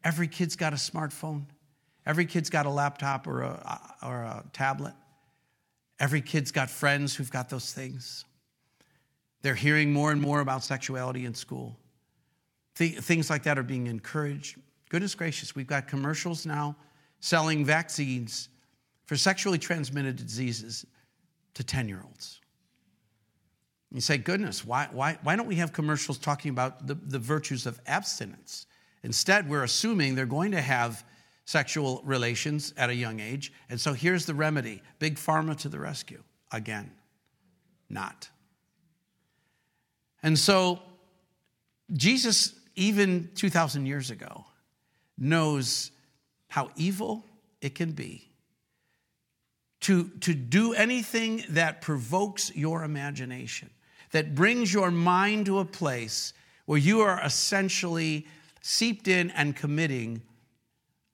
[0.04, 1.46] Every kid's got a smartphone.
[2.06, 4.94] Every kid's got a laptop or a, or a tablet.
[6.00, 8.24] Every kid's got friends who've got those things.
[9.42, 11.78] They're hearing more and more about sexuality in school.
[12.76, 14.58] Th- things like that are being encouraged.
[14.90, 16.76] Goodness gracious, we've got commercials now
[17.20, 18.50] selling vaccines
[19.06, 20.86] for sexually transmitted diseases
[21.56, 22.40] to 10 year olds.
[23.92, 27.66] You say, goodness, why, why, why don't we have commercials talking about the, the virtues
[27.66, 28.66] of abstinence?
[29.04, 31.06] Instead, we're assuming they're going to have
[31.46, 33.54] sexual relations at a young age.
[33.70, 36.22] And so here's the remedy Big Pharma to the rescue.
[36.52, 36.92] Again,
[37.90, 38.30] not.
[40.22, 40.82] And so
[41.94, 44.46] Jesus, even 2,000 years ago,
[45.18, 45.92] knows
[46.50, 47.26] how evil
[47.62, 48.30] it can be
[49.82, 53.70] to, to do anything that provokes your imagination,
[54.12, 56.34] that brings your mind to a place
[56.66, 58.28] where you are essentially
[58.62, 60.22] seeped in and committing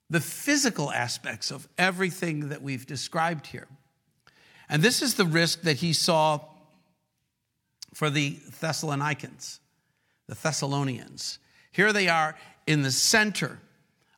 [0.10, 3.68] the physical aspects of everything that we've described here.
[4.70, 6.40] And this is the risk that he saw
[7.94, 9.60] for the Thessalonians,
[10.28, 11.40] the Thessalonians.
[11.72, 13.60] Here they are in the center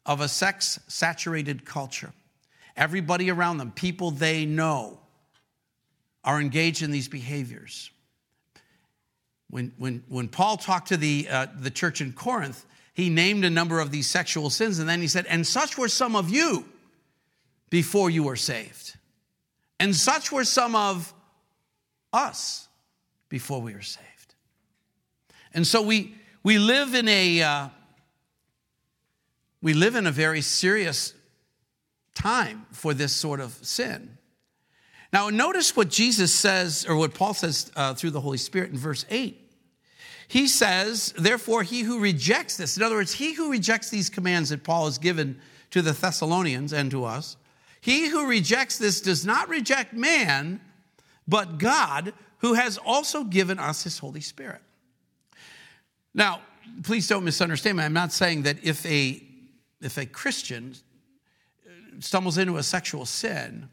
[0.05, 2.13] of a sex saturated culture.
[2.77, 4.99] Everybody around them, people they know,
[6.23, 7.91] are engaged in these behaviors.
[9.55, 13.49] When, when, when Paul talked to the, uh, the church in Corinth, he named a
[13.49, 16.65] number of these sexual sins, and then he said, And such were some of you
[17.69, 18.97] before you were saved.
[19.79, 21.13] And such were some of
[22.11, 22.67] us
[23.29, 24.35] before we were saved.
[25.53, 27.69] And so we, we live in a uh,
[29.61, 31.13] we live in a very serious
[32.13, 34.17] time for this sort of sin.
[35.13, 38.77] Now, notice what Jesus says, or what Paul says uh, through the Holy Spirit in
[38.77, 39.43] verse 8.
[40.27, 44.49] He says, therefore, he who rejects this, in other words, he who rejects these commands
[44.49, 45.39] that Paul has given
[45.71, 47.38] to the Thessalonians and to us,
[47.81, 50.59] he who rejects this does not reject man,
[51.27, 54.61] but God, who has also given us his Holy Spirit.
[56.13, 56.41] Now,
[56.83, 57.83] please don't misunderstand me.
[57.83, 59.21] I'm not saying that if a,
[59.81, 60.75] if a Christian
[61.99, 63.69] stumbles into a sexual sin,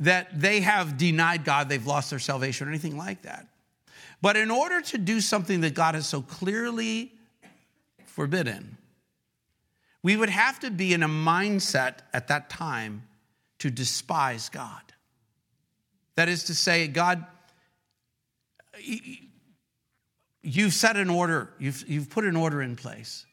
[0.00, 3.46] that they have denied God, they've lost their salvation, or anything like that.
[4.22, 7.12] But in order to do something that God has so clearly
[8.06, 8.78] forbidden,
[10.02, 13.02] we would have to be in a mindset at that time
[13.58, 14.80] to despise God.
[16.14, 17.26] That is to say, God,
[20.42, 23.26] you've set an order, you've, you've put an order in place.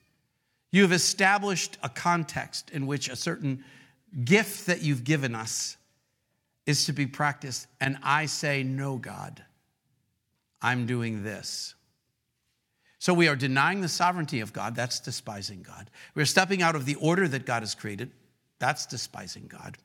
[0.71, 3.63] You have established a context in which a certain
[4.23, 5.78] gift that you've given us
[6.65, 7.67] is to be practiced.
[7.82, 9.43] And I say, No, God.
[10.61, 11.75] I'm doing this.
[12.99, 14.75] So we are denying the sovereignty of God.
[14.75, 15.89] That's despising God.
[16.15, 18.11] We're stepping out of the order that God has created.
[18.59, 19.77] That's despising God.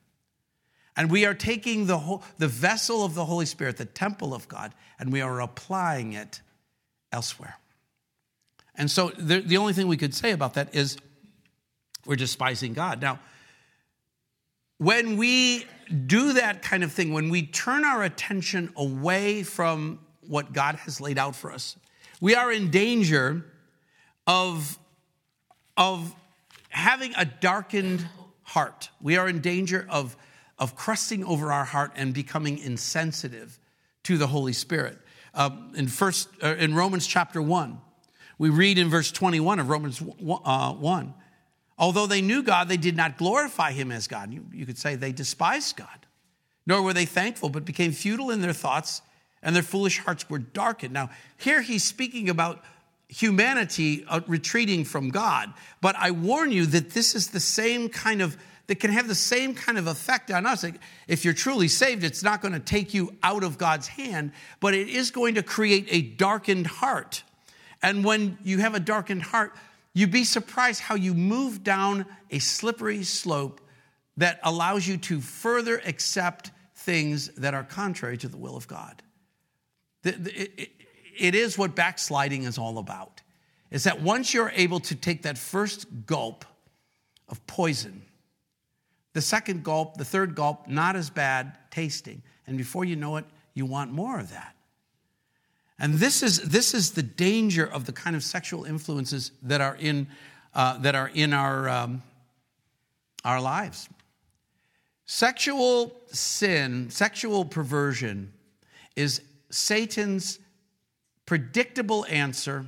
[0.97, 4.47] And we are taking the, whole, the vessel of the Holy Spirit, the temple of
[4.47, 6.41] God, and we are applying it
[7.11, 7.57] elsewhere.
[8.75, 10.97] And so the, the only thing we could say about that is
[12.05, 13.01] we're despising God.
[13.01, 13.19] Now,
[14.77, 15.65] when we
[16.05, 20.99] do that kind of thing, when we turn our attention away from what God has
[21.01, 21.75] laid out for us.
[22.21, 23.45] We are in danger
[24.25, 24.77] of,
[25.77, 26.15] of
[26.69, 28.07] having a darkened
[28.43, 28.89] heart.
[29.01, 30.15] We are in danger of,
[30.57, 33.59] of crusting over our heart and becoming insensitive
[34.03, 34.97] to the Holy Spirit.
[35.33, 37.79] Uh, in, first, uh, in Romans chapter 1,
[38.37, 41.13] we read in verse 21 of Romans uh, 1
[41.77, 44.33] Although they knew God, they did not glorify him as God.
[44.33, 46.05] You, you could say they despised God,
[46.65, 49.01] nor were they thankful, but became futile in their thoughts
[49.45, 50.93] and their foolish hearts were darkened.
[50.93, 52.61] Now, here he's speaking about
[53.07, 58.21] humanity uh, retreating from God, but I warn you that this is the same kind
[58.21, 58.35] of
[58.67, 60.65] that can have the same kind of effect on us.
[61.07, 64.73] If you're truly saved, it's not going to take you out of God's hand, but
[64.73, 67.21] it is going to create a darkened heart.
[67.83, 69.53] And when you have a darkened heart,
[69.93, 73.61] you'd be surprised how you move down a slippery slope
[74.17, 79.03] that allows you to further accept things that are contrary to the will of God.
[80.05, 83.21] It is what backsliding is all about.
[83.71, 86.45] Is that once you're able to take that first gulp
[87.27, 88.03] of poison,
[89.13, 92.21] the second gulp, the third gulp, not as bad tasting.
[92.47, 94.55] And before you know it, you want more of that.
[95.79, 99.75] And this is, this is the danger of the kind of sexual influences that are
[99.75, 100.07] in,
[100.53, 102.03] uh, that are in our, um,
[103.23, 103.89] our lives.
[105.05, 108.33] Sexual sin, sexual perversion
[108.95, 110.39] is Satan's
[111.25, 112.65] predictable answer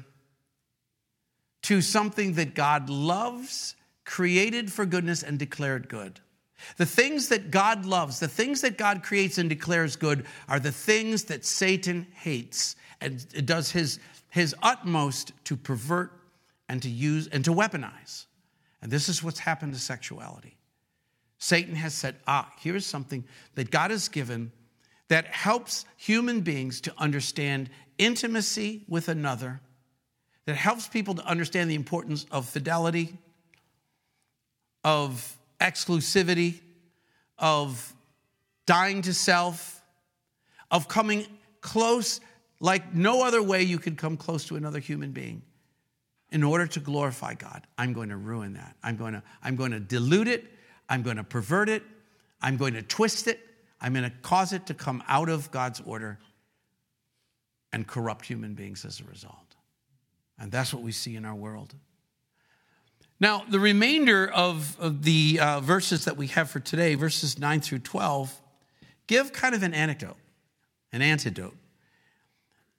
[1.63, 3.75] to something that God loves,
[4.05, 6.19] created for goodness, and declared good.
[6.77, 10.71] The things that God loves, the things that God creates and declares good, are the
[10.71, 13.99] things that Satan hates and does his,
[14.29, 16.11] his utmost to pervert
[16.69, 18.25] and to use and to weaponize.
[18.81, 20.57] And this is what's happened to sexuality.
[21.39, 23.23] Satan has said, ah, here's something
[23.55, 24.51] that God has given
[25.09, 29.61] that helps human beings to understand intimacy with another,
[30.45, 33.17] that helps people to understand the importance of fidelity,
[34.83, 36.59] of exclusivity,
[37.37, 37.93] of
[38.65, 39.81] dying to self,
[40.71, 41.25] of coming
[41.61, 42.19] close
[42.59, 45.41] like no other way you could come close to another human being.
[46.29, 48.75] In order to glorify God, I'm going to ruin that.
[48.83, 50.45] I'm going to, I'm going to dilute it.
[50.89, 51.83] I'm going to pervert it.
[52.41, 53.39] I'm going to twist it.
[53.79, 56.17] I'm going to cause it to come out of God's order
[57.71, 59.55] and corrupt human beings as a result.
[60.39, 61.75] And that's what we see in our world.
[63.19, 67.61] Now, the remainder of, of the uh, verses that we have for today, verses 9
[67.61, 68.39] through 12,
[69.07, 70.17] give kind of an anecdote,
[70.91, 71.55] an antidote,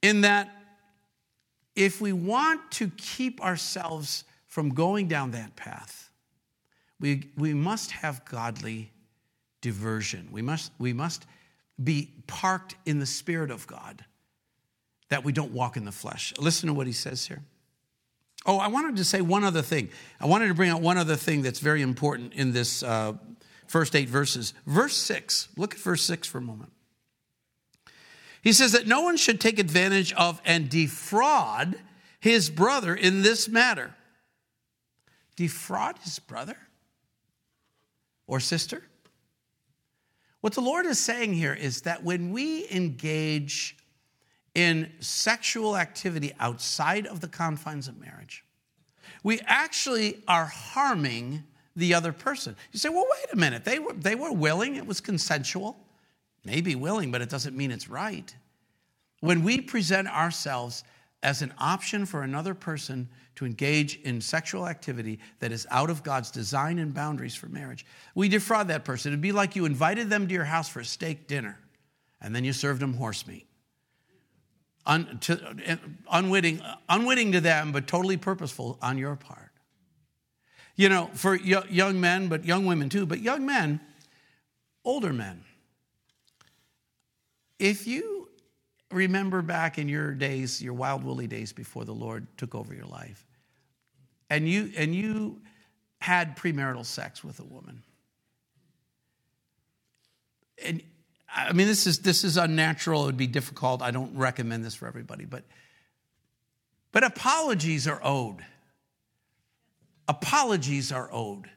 [0.01, 0.49] in that
[1.75, 6.11] if we want to keep ourselves from going down that path,
[7.01, 8.93] we, we must have godly
[9.61, 10.29] diversion.
[10.31, 11.27] We must, we must
[11.83, 14.05] be parked in the Spirit of God,
[15.09, 16.35] that we don't walk in the flesh.
[16.39, 17.43] Listen to what he says here.
[18.47, 19.91] Oh, I wanted to say one other thing.
[20.21, 23.15] I wanted to bring out one other thing that's very important in this uh,
[23.67, 24.55] first eight verses.
[24.67, 26.73] Verse six, look at verse six for a moment.
[28.43, 31.77] He says that no one should take advantage of and defraud
[32.21, 33.95] his brother in this matter.
[35.37, 36.57] Defraud his brother
[38.27, 38.83] or sister?
[40.41, 43.77] What the Lord is saying here is that when we engage
[44.55, 48.45] in sexual activity outside of the confines of marriage,
[49.23, 51.43] we actually are harming
[51.75, 52.57] the other person.
[52.73, 53.65] You say, well, wait a minute.
[53.65, 55.77] They were, they were willing, it was consensual.
[56.45, 58.35] Maybe willing, but it doesn't mean it's right.
[59.21, 60.85] When we present ourselves
[61.23, 66.03] as an option for another person to engage in sexual activity that is out of
[66.03, 69.13] God's design and boundaries for marriage, we defraud that person.
[69.13, 71.59] It'd be like you invited them to your house for a steak dinner
[72.21, 73.49] and then you served them horse meat
[74.89, 75.79] un, to,
[76.11, 79.53] unwitting, unwitting to them, but totally purposeful on your part.
[80.75, 83.81] You know, for young men, but young women too, but young men,
[84.85, 85.45] older men,
[87.59, 88.28] if you
[88.91, 92.87] remember back in your days, your wild woolly days before the Lord took over your
[92.87, 93.27] life,
[94.31, 95.41] and you and you
[96.01, 97.83] had premarital sex with a woman,
[100.65, 100.83] and
[101.35, 103.03] I mean, this is, this is unnatural.
[103.03, 103.83] It would be difficult.
[103.83, 105.45] I don't recommend this for everybody, but,
[106.91, 108.45] but apologies are owed.
[110.09, 111.51] Apologies are owed.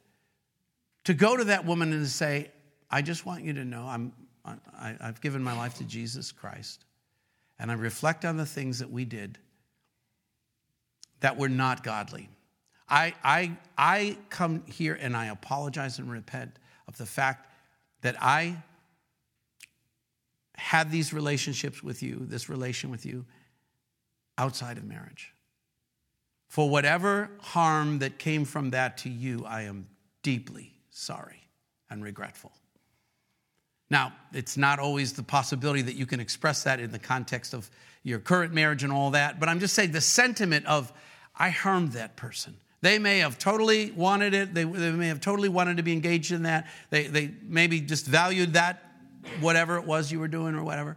[1.05, 2.51] To go to that woman and to say,
[2.89, 4.11] I just want you to know I'm,
[4.45, 6.83] I, I've given my life to Jesus Christ,
[7.61, 9.37] and I reflect on the things that we did
[11.19, 12.27] that were not godly.
[12.89, 16.57] I, I, I come here and I apologize and repent
[16.87, 17.47] of the fact
[18.01, 18.57] that I
[20.55, 23.25] had these relationships with you, this relation with you,
[24.39, 25.31] outside of marriage.
[26.47, 29.87] For whatever harm that came from that to you, I am
[30.23, 31.47] deeply sorry
[31.91, 32.51] and regretful.
[33.91, 37.69] Now, it's not always the possibility that you can express that in the context of
[38.03, 40.93] your current marriage and all that, but I'm just saying the sentiment of,
[41.35, 42.55] I harmed that person.
[42.79, 46.31] They may have totally wanted it, they, they may have totally wanted to be engaged
[46.31, 48.81] in that, they, they maybe just valued that
[49.41, 50.95] whatever it was you were doing or whatever.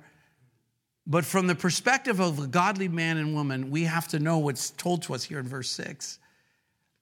[1.04, 4.70] But from the perspective of a godly man and woman, we have to know what's
[4.70, 6.20] told to us here in verse 6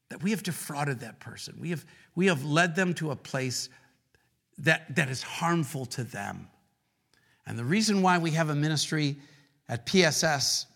[0.08, 1.54] that we have defrauded that person.
[1.60, 1.84] We have,
[2.14, 3.68] we have led them to a place
[4.58, 6.48] that, that is harmful to them.
[7.46, 9.16] And the reason why we have a ministry
[9.68, 10.66] at PSS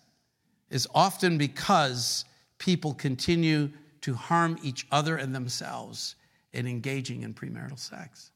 [0.70, 2.24] is often because
[2.58, 3.70] people continue
[4.00, 6.16] to harm each other and themselves
[6.52, 8.30] in engaging in premarital sex.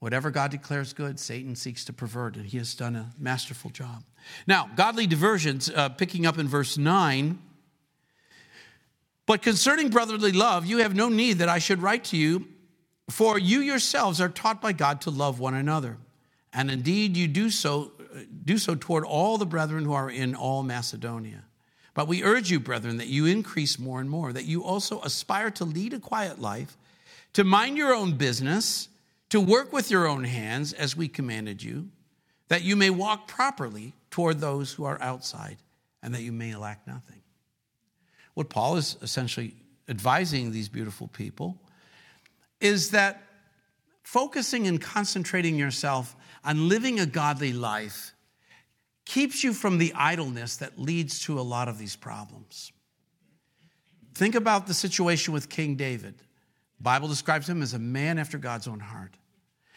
[0.00, 4.04] Whatever God declares good, Satan seeks to pervert, and he has done a masterful job.
[4.46, 7.38] Now, godly diversions, uh, picking up in verse 9.
[9.26, 12.46] But concerning brotherly love, you have no need that I should write to you,
[13.10, 15.98] for you yourselves are taught by God to love one another.
[16.52, 20.34] And indeed, you do so, uh, do so toward all the brethren who are in
[20.34, 21.44] all Macedonia.
[21.94, 25.50] But we urge you, brethren, that you increase more and more, that you also aspire
[25.52, 26.76] to lead a quiet life,
[27.34, 28.88] to mind your own business,
[29.30, 31.88] to work with your own hands as we commanded you,
[32.48, 35.56] that you may walk properly toward those who are outside,
[36.02, 37.22] and that you may lack nothing.
[38.34, 39.54] What Paul is essentially
[39.88, 41.58] advising these beautiful people
[42.60, 43.22] is that
[44.02, 48.14] focusing and concentrating yourself on living a godly life
[49.04, 52.72] keeps you from the idleness that leads to a lot of these problems.
[54.14, 56.14] Think about the situation with King David.
[56.78, 59.16] The Bible describes him as a man after God's own heart.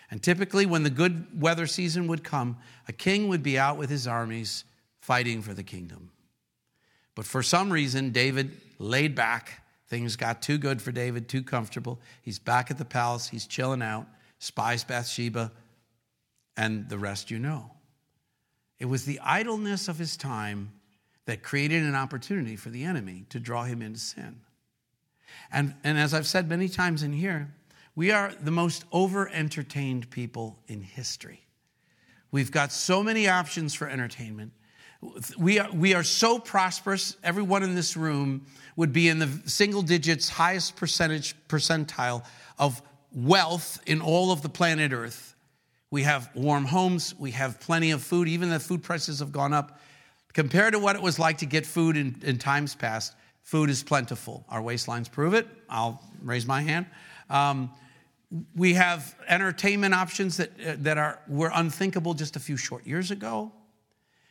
[0.10, 2.58] And typically, when the good weather season would come,
[2.88, 4.64] a king would be out with his armies
[5.02, 6.12] fighting for the kingdom.
[7.16, 9.64] But for some reason, David laid back.
[9.88, 12.00] Things got too good for David, too comfortable.
[12.22, 14.08] He's back at the palace, he's chilling out,
[14.40, 15.52] spies Bathsheba,
[16.58, 17.72] and the rest you know.
[18.80, 20.72] It was the idleness of his time
[21.26, 24.42] that created an opportunity for the enemy to draw him into sin.
[25.52, 27.54] And, and as I've said many times in here,
[27.96, 31.46] we are the most over entertained people in history.
[32.32, 34.52] We've got so many options for entertainment.
[35.38, 38.46] We are, we are so prosperous, everyone in this room
[38.76, 42.24] would be in the single digits, highest percentage percentile
[42.58, 42.82] of
[43.14, 45.36] wealth in all of the planet Earth.
[45.92, 49.54] We have warm homes, we have plenty of food, even the food prices have gone
[49.54, 49.80] up.
[50.34, 53.84] Compared to what it was like to get food in, in times past, food is
[53.84, 54.46] plentiful.
[54.50, 55.48] Our waistlines prove it.
[55.70, 56.86] I'll raise my hand.
[57.30, 57.72] Um,
[58.56, 63.10] we have entertainment options that, uh, that are, were unthinkable just a few short years
[63.10, 63.52] ago.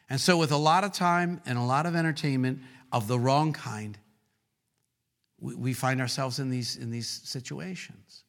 [0.08, 2.60] And so, with a lot of time and a lot of entertainment
[2.92, 3.98] of the wrong kind,
[5.40, 8.24] we, we find ourselves in these, in these situations.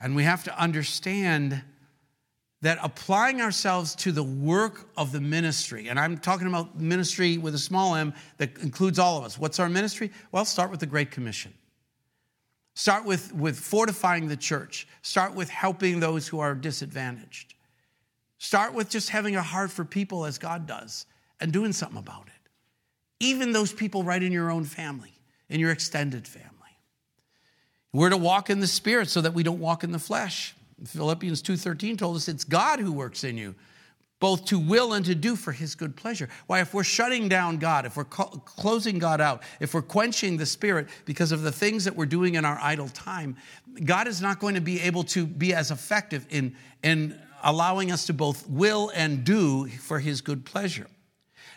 [0.00, 1.62] And we have to understand
[2.60, 7.54] that applying ourselves to the work of the ministry, and I'm talking about ministry with
[7.54, 9.36] a small m that includes all of us.
[9.36, 10.12] What's our ministry?
[10.30, 11.52] Well, start with the Great Commission.
[12.74, 14.86] Start with, with fortifying the church.
[15.02, 17.54] Start with helping those who are disadvantaged.
[18.42, 21.06] Start with just having a heart for people as God does
[21.38, 22.50] and doing something about it.
[23.20, 25.12] Even those people right in your own family,
[25.48, 26.50] in your extended family.
[27.92, 30.56] We're to walk in the spirit so that we don't walk in the flesh.
[30.84, 33.54] Philippians 2:13 told us it's God who works in you
[34.18, 36.28] both to will and to do for his good pleasure.
[36.46, 40.46] Why, if we're shutting down God, if we're closing God out, if we're quenching the
[40.46, 43.36] Spirit because of the things that we're doing in our idle time,
[43.84, 48.06] God is not going to be able to be as effective in, in allowing us
[48.06, 50.86] to both will and do for his good pleasure.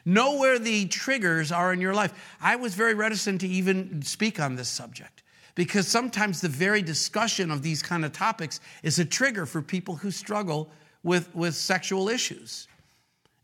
[0.06, 2.14] Know where the triggers are in your life.
[2.40, 5.24] I was very reticent to even speak on this subject
[5.56, 9.96] because sometimes the very discussion of these kind of topics is a trigger for people
[9.96, 10.70] who struggle
[11.04, 12.68] with, with sexual issues.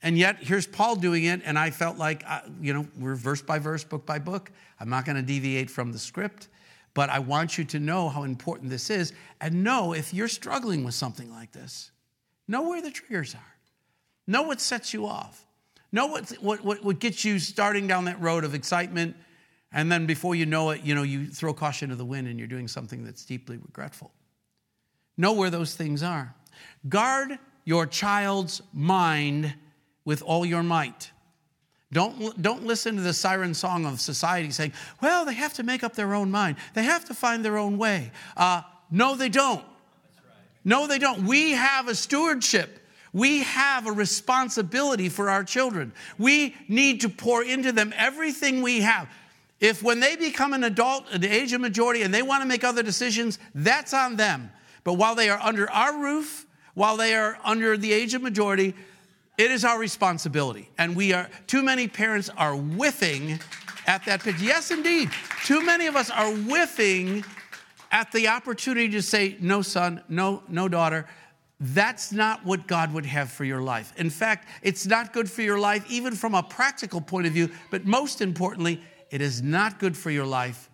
[0.04, 3.42] And yet, here's Paul doing it, and I felt like, uh, you know, we're verse
[3.42, 4.52] by verse, book by book.
[4.80, 6.48] I'm not going to deviate from the script,
[6.96, 10.84] but I want you to know how important this is and know if you're struggling
[10.84, 11.92] with something like this.
[12.48, 13.56] Know where the triggers are.
[14.28, 15.46] Know what sets you off.
[15.92, 19.16] Know what, what, what, what gets you starting down that road of excitement.
[19.74, 22.38] And then before you know it, you know, you throw caution to the wind and
[22.40, 24.12] you're doing something that's deeply regretful.
[25.18, 26.34] Know where those things are.
[26.88, 29.54] Guard your child's mind
[30.06, 31.12] with all your might.
[31.94, 34.72] Don't, don't listen to the siren song of society saying,
[35.02, 36.56] well, they have to make up their own mind.
[36.74, 38.12] They have to find their own way.
[38.38, 39.64] Uh, no, they don't.
[40.64, 41.24] No, they don't.
[41.26, 42.80] We have a stewardship.
[43.14, 45.92] We have a responsibility for our children.
[46.18, 49.10] We need to pour into them everything we have.
[49.60, 52.64] If when they become an adult the age of majority and they want to make
[52.64, 54.52] other decisions, that's on them.
[54.84, 58.74] But while they are under our roof, while they are under the age of majority,
[59.38, 60.70] it is our responsibility.
[60.78, 63.40] And we are, too many parents are whiffing
[63.88, 64.40] at that pitch.
[64.40, 65.10] Yes, indeed.
[65.44, 67.24] Too many of us are whiffing
[67.92, 71.08] at the opportunity to say, no, son, no, no, daughter.
[71.60, 73.94] That's not what God would have for your life.
[73.98, 77.52] In fact, it's not good for your life, even from a practical point of view,
[77.70, 78.82] but most importantly,
[79.12, 80.70] it is not good for your life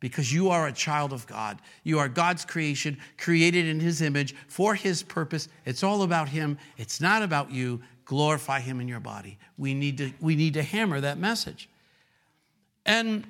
[0.00, 1.58] because you are a child of God.
[1.84, 5.48] You are God's creation, created in His image for His purpose.
[5.64, 7.80] It's all about Him, it's not about you.
[8.04, 9.38] Glorify Him in your body.
[9.56, 11.68] We need to, we need to hammer that message.
[12.84, 13.26] And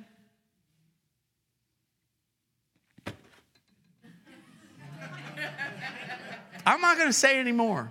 [6.67, 7.89] I'm not going to say anymore.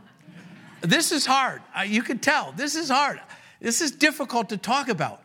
[0.82, 1.62] This is hard.
[1.76, 2.52] Uh, you can tell.
[2.52, 3.20] This is hard.
[3.58, 5.22] This is difficult to talk about.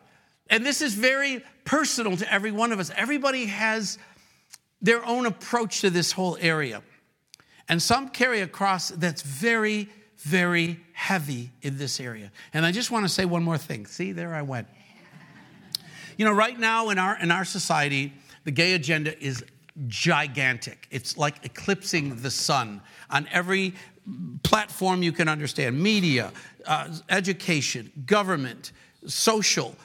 [0.50, 2.92] And this is very personal to every one of us.
[2.96, 3.98] Everybody has
[4.82, 6.82] their own approach to this whole area.
[7.68, 12.32] And some carry a cross that's very, very heavy in this area.
[12.54, 13.86] And I just want to say one more thing.
[13.86, 14.68] See, there I went.
[16.18, 18.14] You know, right now in our, in our society,
[18.46, 19.44] the gay agenda is
[19.88, 20.88] gigantic.
[20.92, 23.74] It's like eclipsing the sun on every
[24.44, 26.32] platform you can understand media,
[26.66, 28.72] uh, education, government,
[29.06, 29.76] social,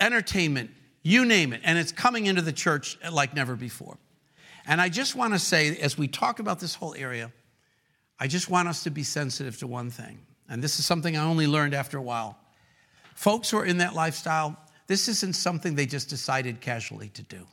[0.00, 0.70] entertainment,
[1.02, 1.60] you name it.
[1.64, 3.96] And it's coming into the church like never before.
[4.66, 7.32] And I just want to say, as we talk about this whole area,
[8.18, 10.18] I just want us to be sensitive to one thing.
[10.48, 12.36] And this is something I only learned after a while.
[13.14, 17.46] Folks who are in that lifestyle, this isn't something they just decided casually to do.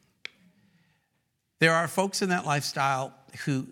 [1.59, 3.13] There are folks in that lifestyle
[3.45, 3.67] who,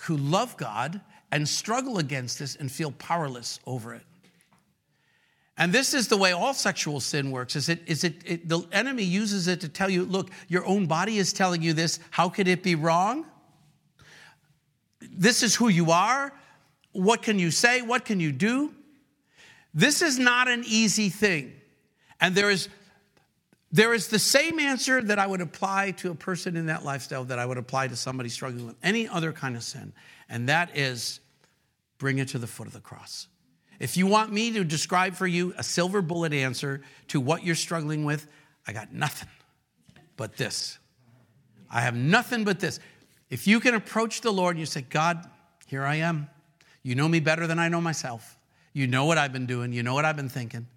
[0.00, 1.00] who love God
[1.32, 4.02] and struggle against this and feel powerless over it.
[5.58, 8.60] And this is the way all sexual sin works is it is it, it, the
[8.72, 11.98] enemy uses it to tell you look your own body is telling you this.
[12.10, 13.24] How could it be wrong?
[15.00, 16.32] This is who you are.
[16.92, 17.80] What can you say?
[17.80, 18.74] What can you do?
[19.72, 21.52] This is not an easy thing.
[22.20, 22.68] And there is
[23.76, 27.24] there is the same answer that I would apply to a person in that lifestyle
[27.24, 29.92] that I would apply to somebody struggling with any other kind of sin
[30.28, 31.20] and that is
[31.98, 33.28] bring it to the foot of the cross
[33.78, 37.54] if you want me to describe for you a silver bullet answer to what you're
[37.54, 38.26] struggling with,
[38.66, 39.28] I got nothing
[40.16, 40.78] but this.
[41.70, 42.80] I have nothing but this.
[43.28, 45.28] If you can approach the Lord and you say, God,
[45.66, 46.28] here I am.
[46.82, 48.38] You know me better than I know myself.
[48.72, 49.72] You know what I've been doing.
[49.72, 50.68] You know what I've been thinking.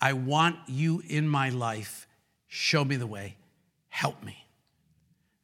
[0.00, 2.07] I want you in my life.
[2.48, 3.36] Show me the way.
[3.88, 4.44] Help me.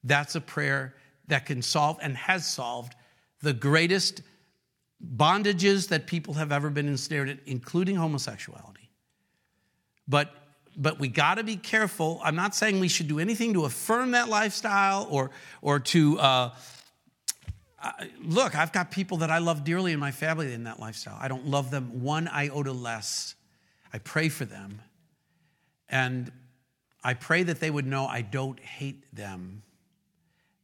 [0.03, 0.95] That's a prayer
[1.29, 2.95] that can solve and has solved
[3.41, 4.23] the greatest
[5.17, 8.89] bondages that people have ever been ensnared in, including homosexuality.
[10.09, 10.35] But
[10.77, 12.21] but we got to be careful.
[12.25, 15.31] I'm not saying we should do anything to affirm that lifestyle or
[15.63, 16.51] or to uh,
[18.21, 18.57] look.
[18.57, 21.17] I've got people that I love dearly in my family in that lifestyle.
[21.21, 23.35] I don't love them one iota less.
[23.93, 24.81] I pray for them,
[25.89, 26.33] and
[27.05, 29.63] I pray that they would know I don't hate them.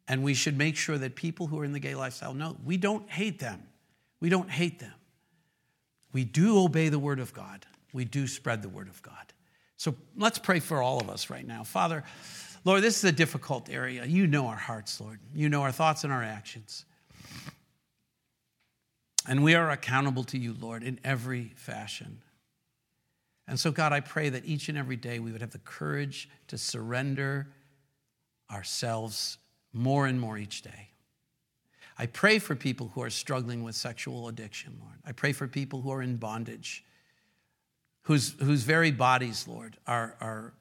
[0.09, 2.79] And we should make sure that people who are in the gay lifestyle know we
[2.79, 3.63] don't hate them.
[4.19, 4.95] We don't hate them.
[6.13, 7.67] We do obey the word of God.
[7.93, 9.15] We do spread the word of God.
[9.77, 11.63] So let's pray for all of us right now.
[11.63, 12.05] Father,
[12.65, 14.05] Lord, this is a difficult area.
[14.05, 15.21] You know our hearts, Lord.
[15.35, 16.85] You know our thoughts and our actions.
[19.29, 22.23] And we are accountable to you, Lord, in every fashion.
[23.51, 26.29] And so, God, I pray that each and every day we would have the courage
[26.47, 27.49] to surrender
[28.49, 29.39] ourselves
[29.73, 30.91] more and more each day.
[31.99, 34.95] I pray for people who are struggling with sexual addiction, Lord.
[35.05, 36.85] I pray for people who are in bondage,
[38.03, 40.53] whose, whose very bodies, Lord, are, are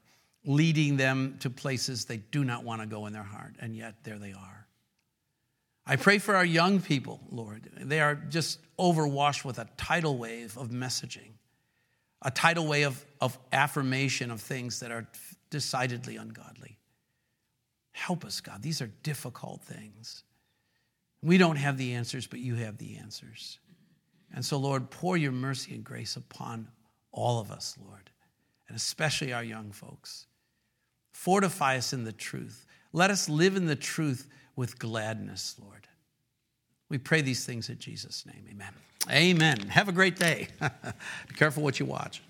[0.44, 4.02] leading them to places they do not want to go in their heart, and yet
[4.02, 4.66] there they are.
[5.86, 7.70] I pray for our young people, Lord.
[7.80, 11.34] They are just overwashed with a tidal wave of messaging,
[12.22, 15.06] a tidal wave of, of affirmation of things that are
[15.50, 16.78] decidedly ungodly.
[17.92, 18.62] Help us, God.
[18.62, 20.22] These are difficult things.
[21.22, 23.58] We don't have the answers, but you have the answers.
[24.34, 26.68] And so, Lord, pour your mercy and grace upon
[27.12, 28.10] all of us, Lord,
[28.68, 30.26] and especially our young folks.
[31.12, 32.64] Fortify us in the truth.
[32.92, 35.88] Let us live in the truth with gladness, Lord.
[36.90, 38.44] We pray these things in Jesus' name.
[38.50, 38.72] Amen.
[39.10, 39.68] Amen.
[39.68, 40.48] Have a great day.
[40.60, 42.22] Be careful what you watch.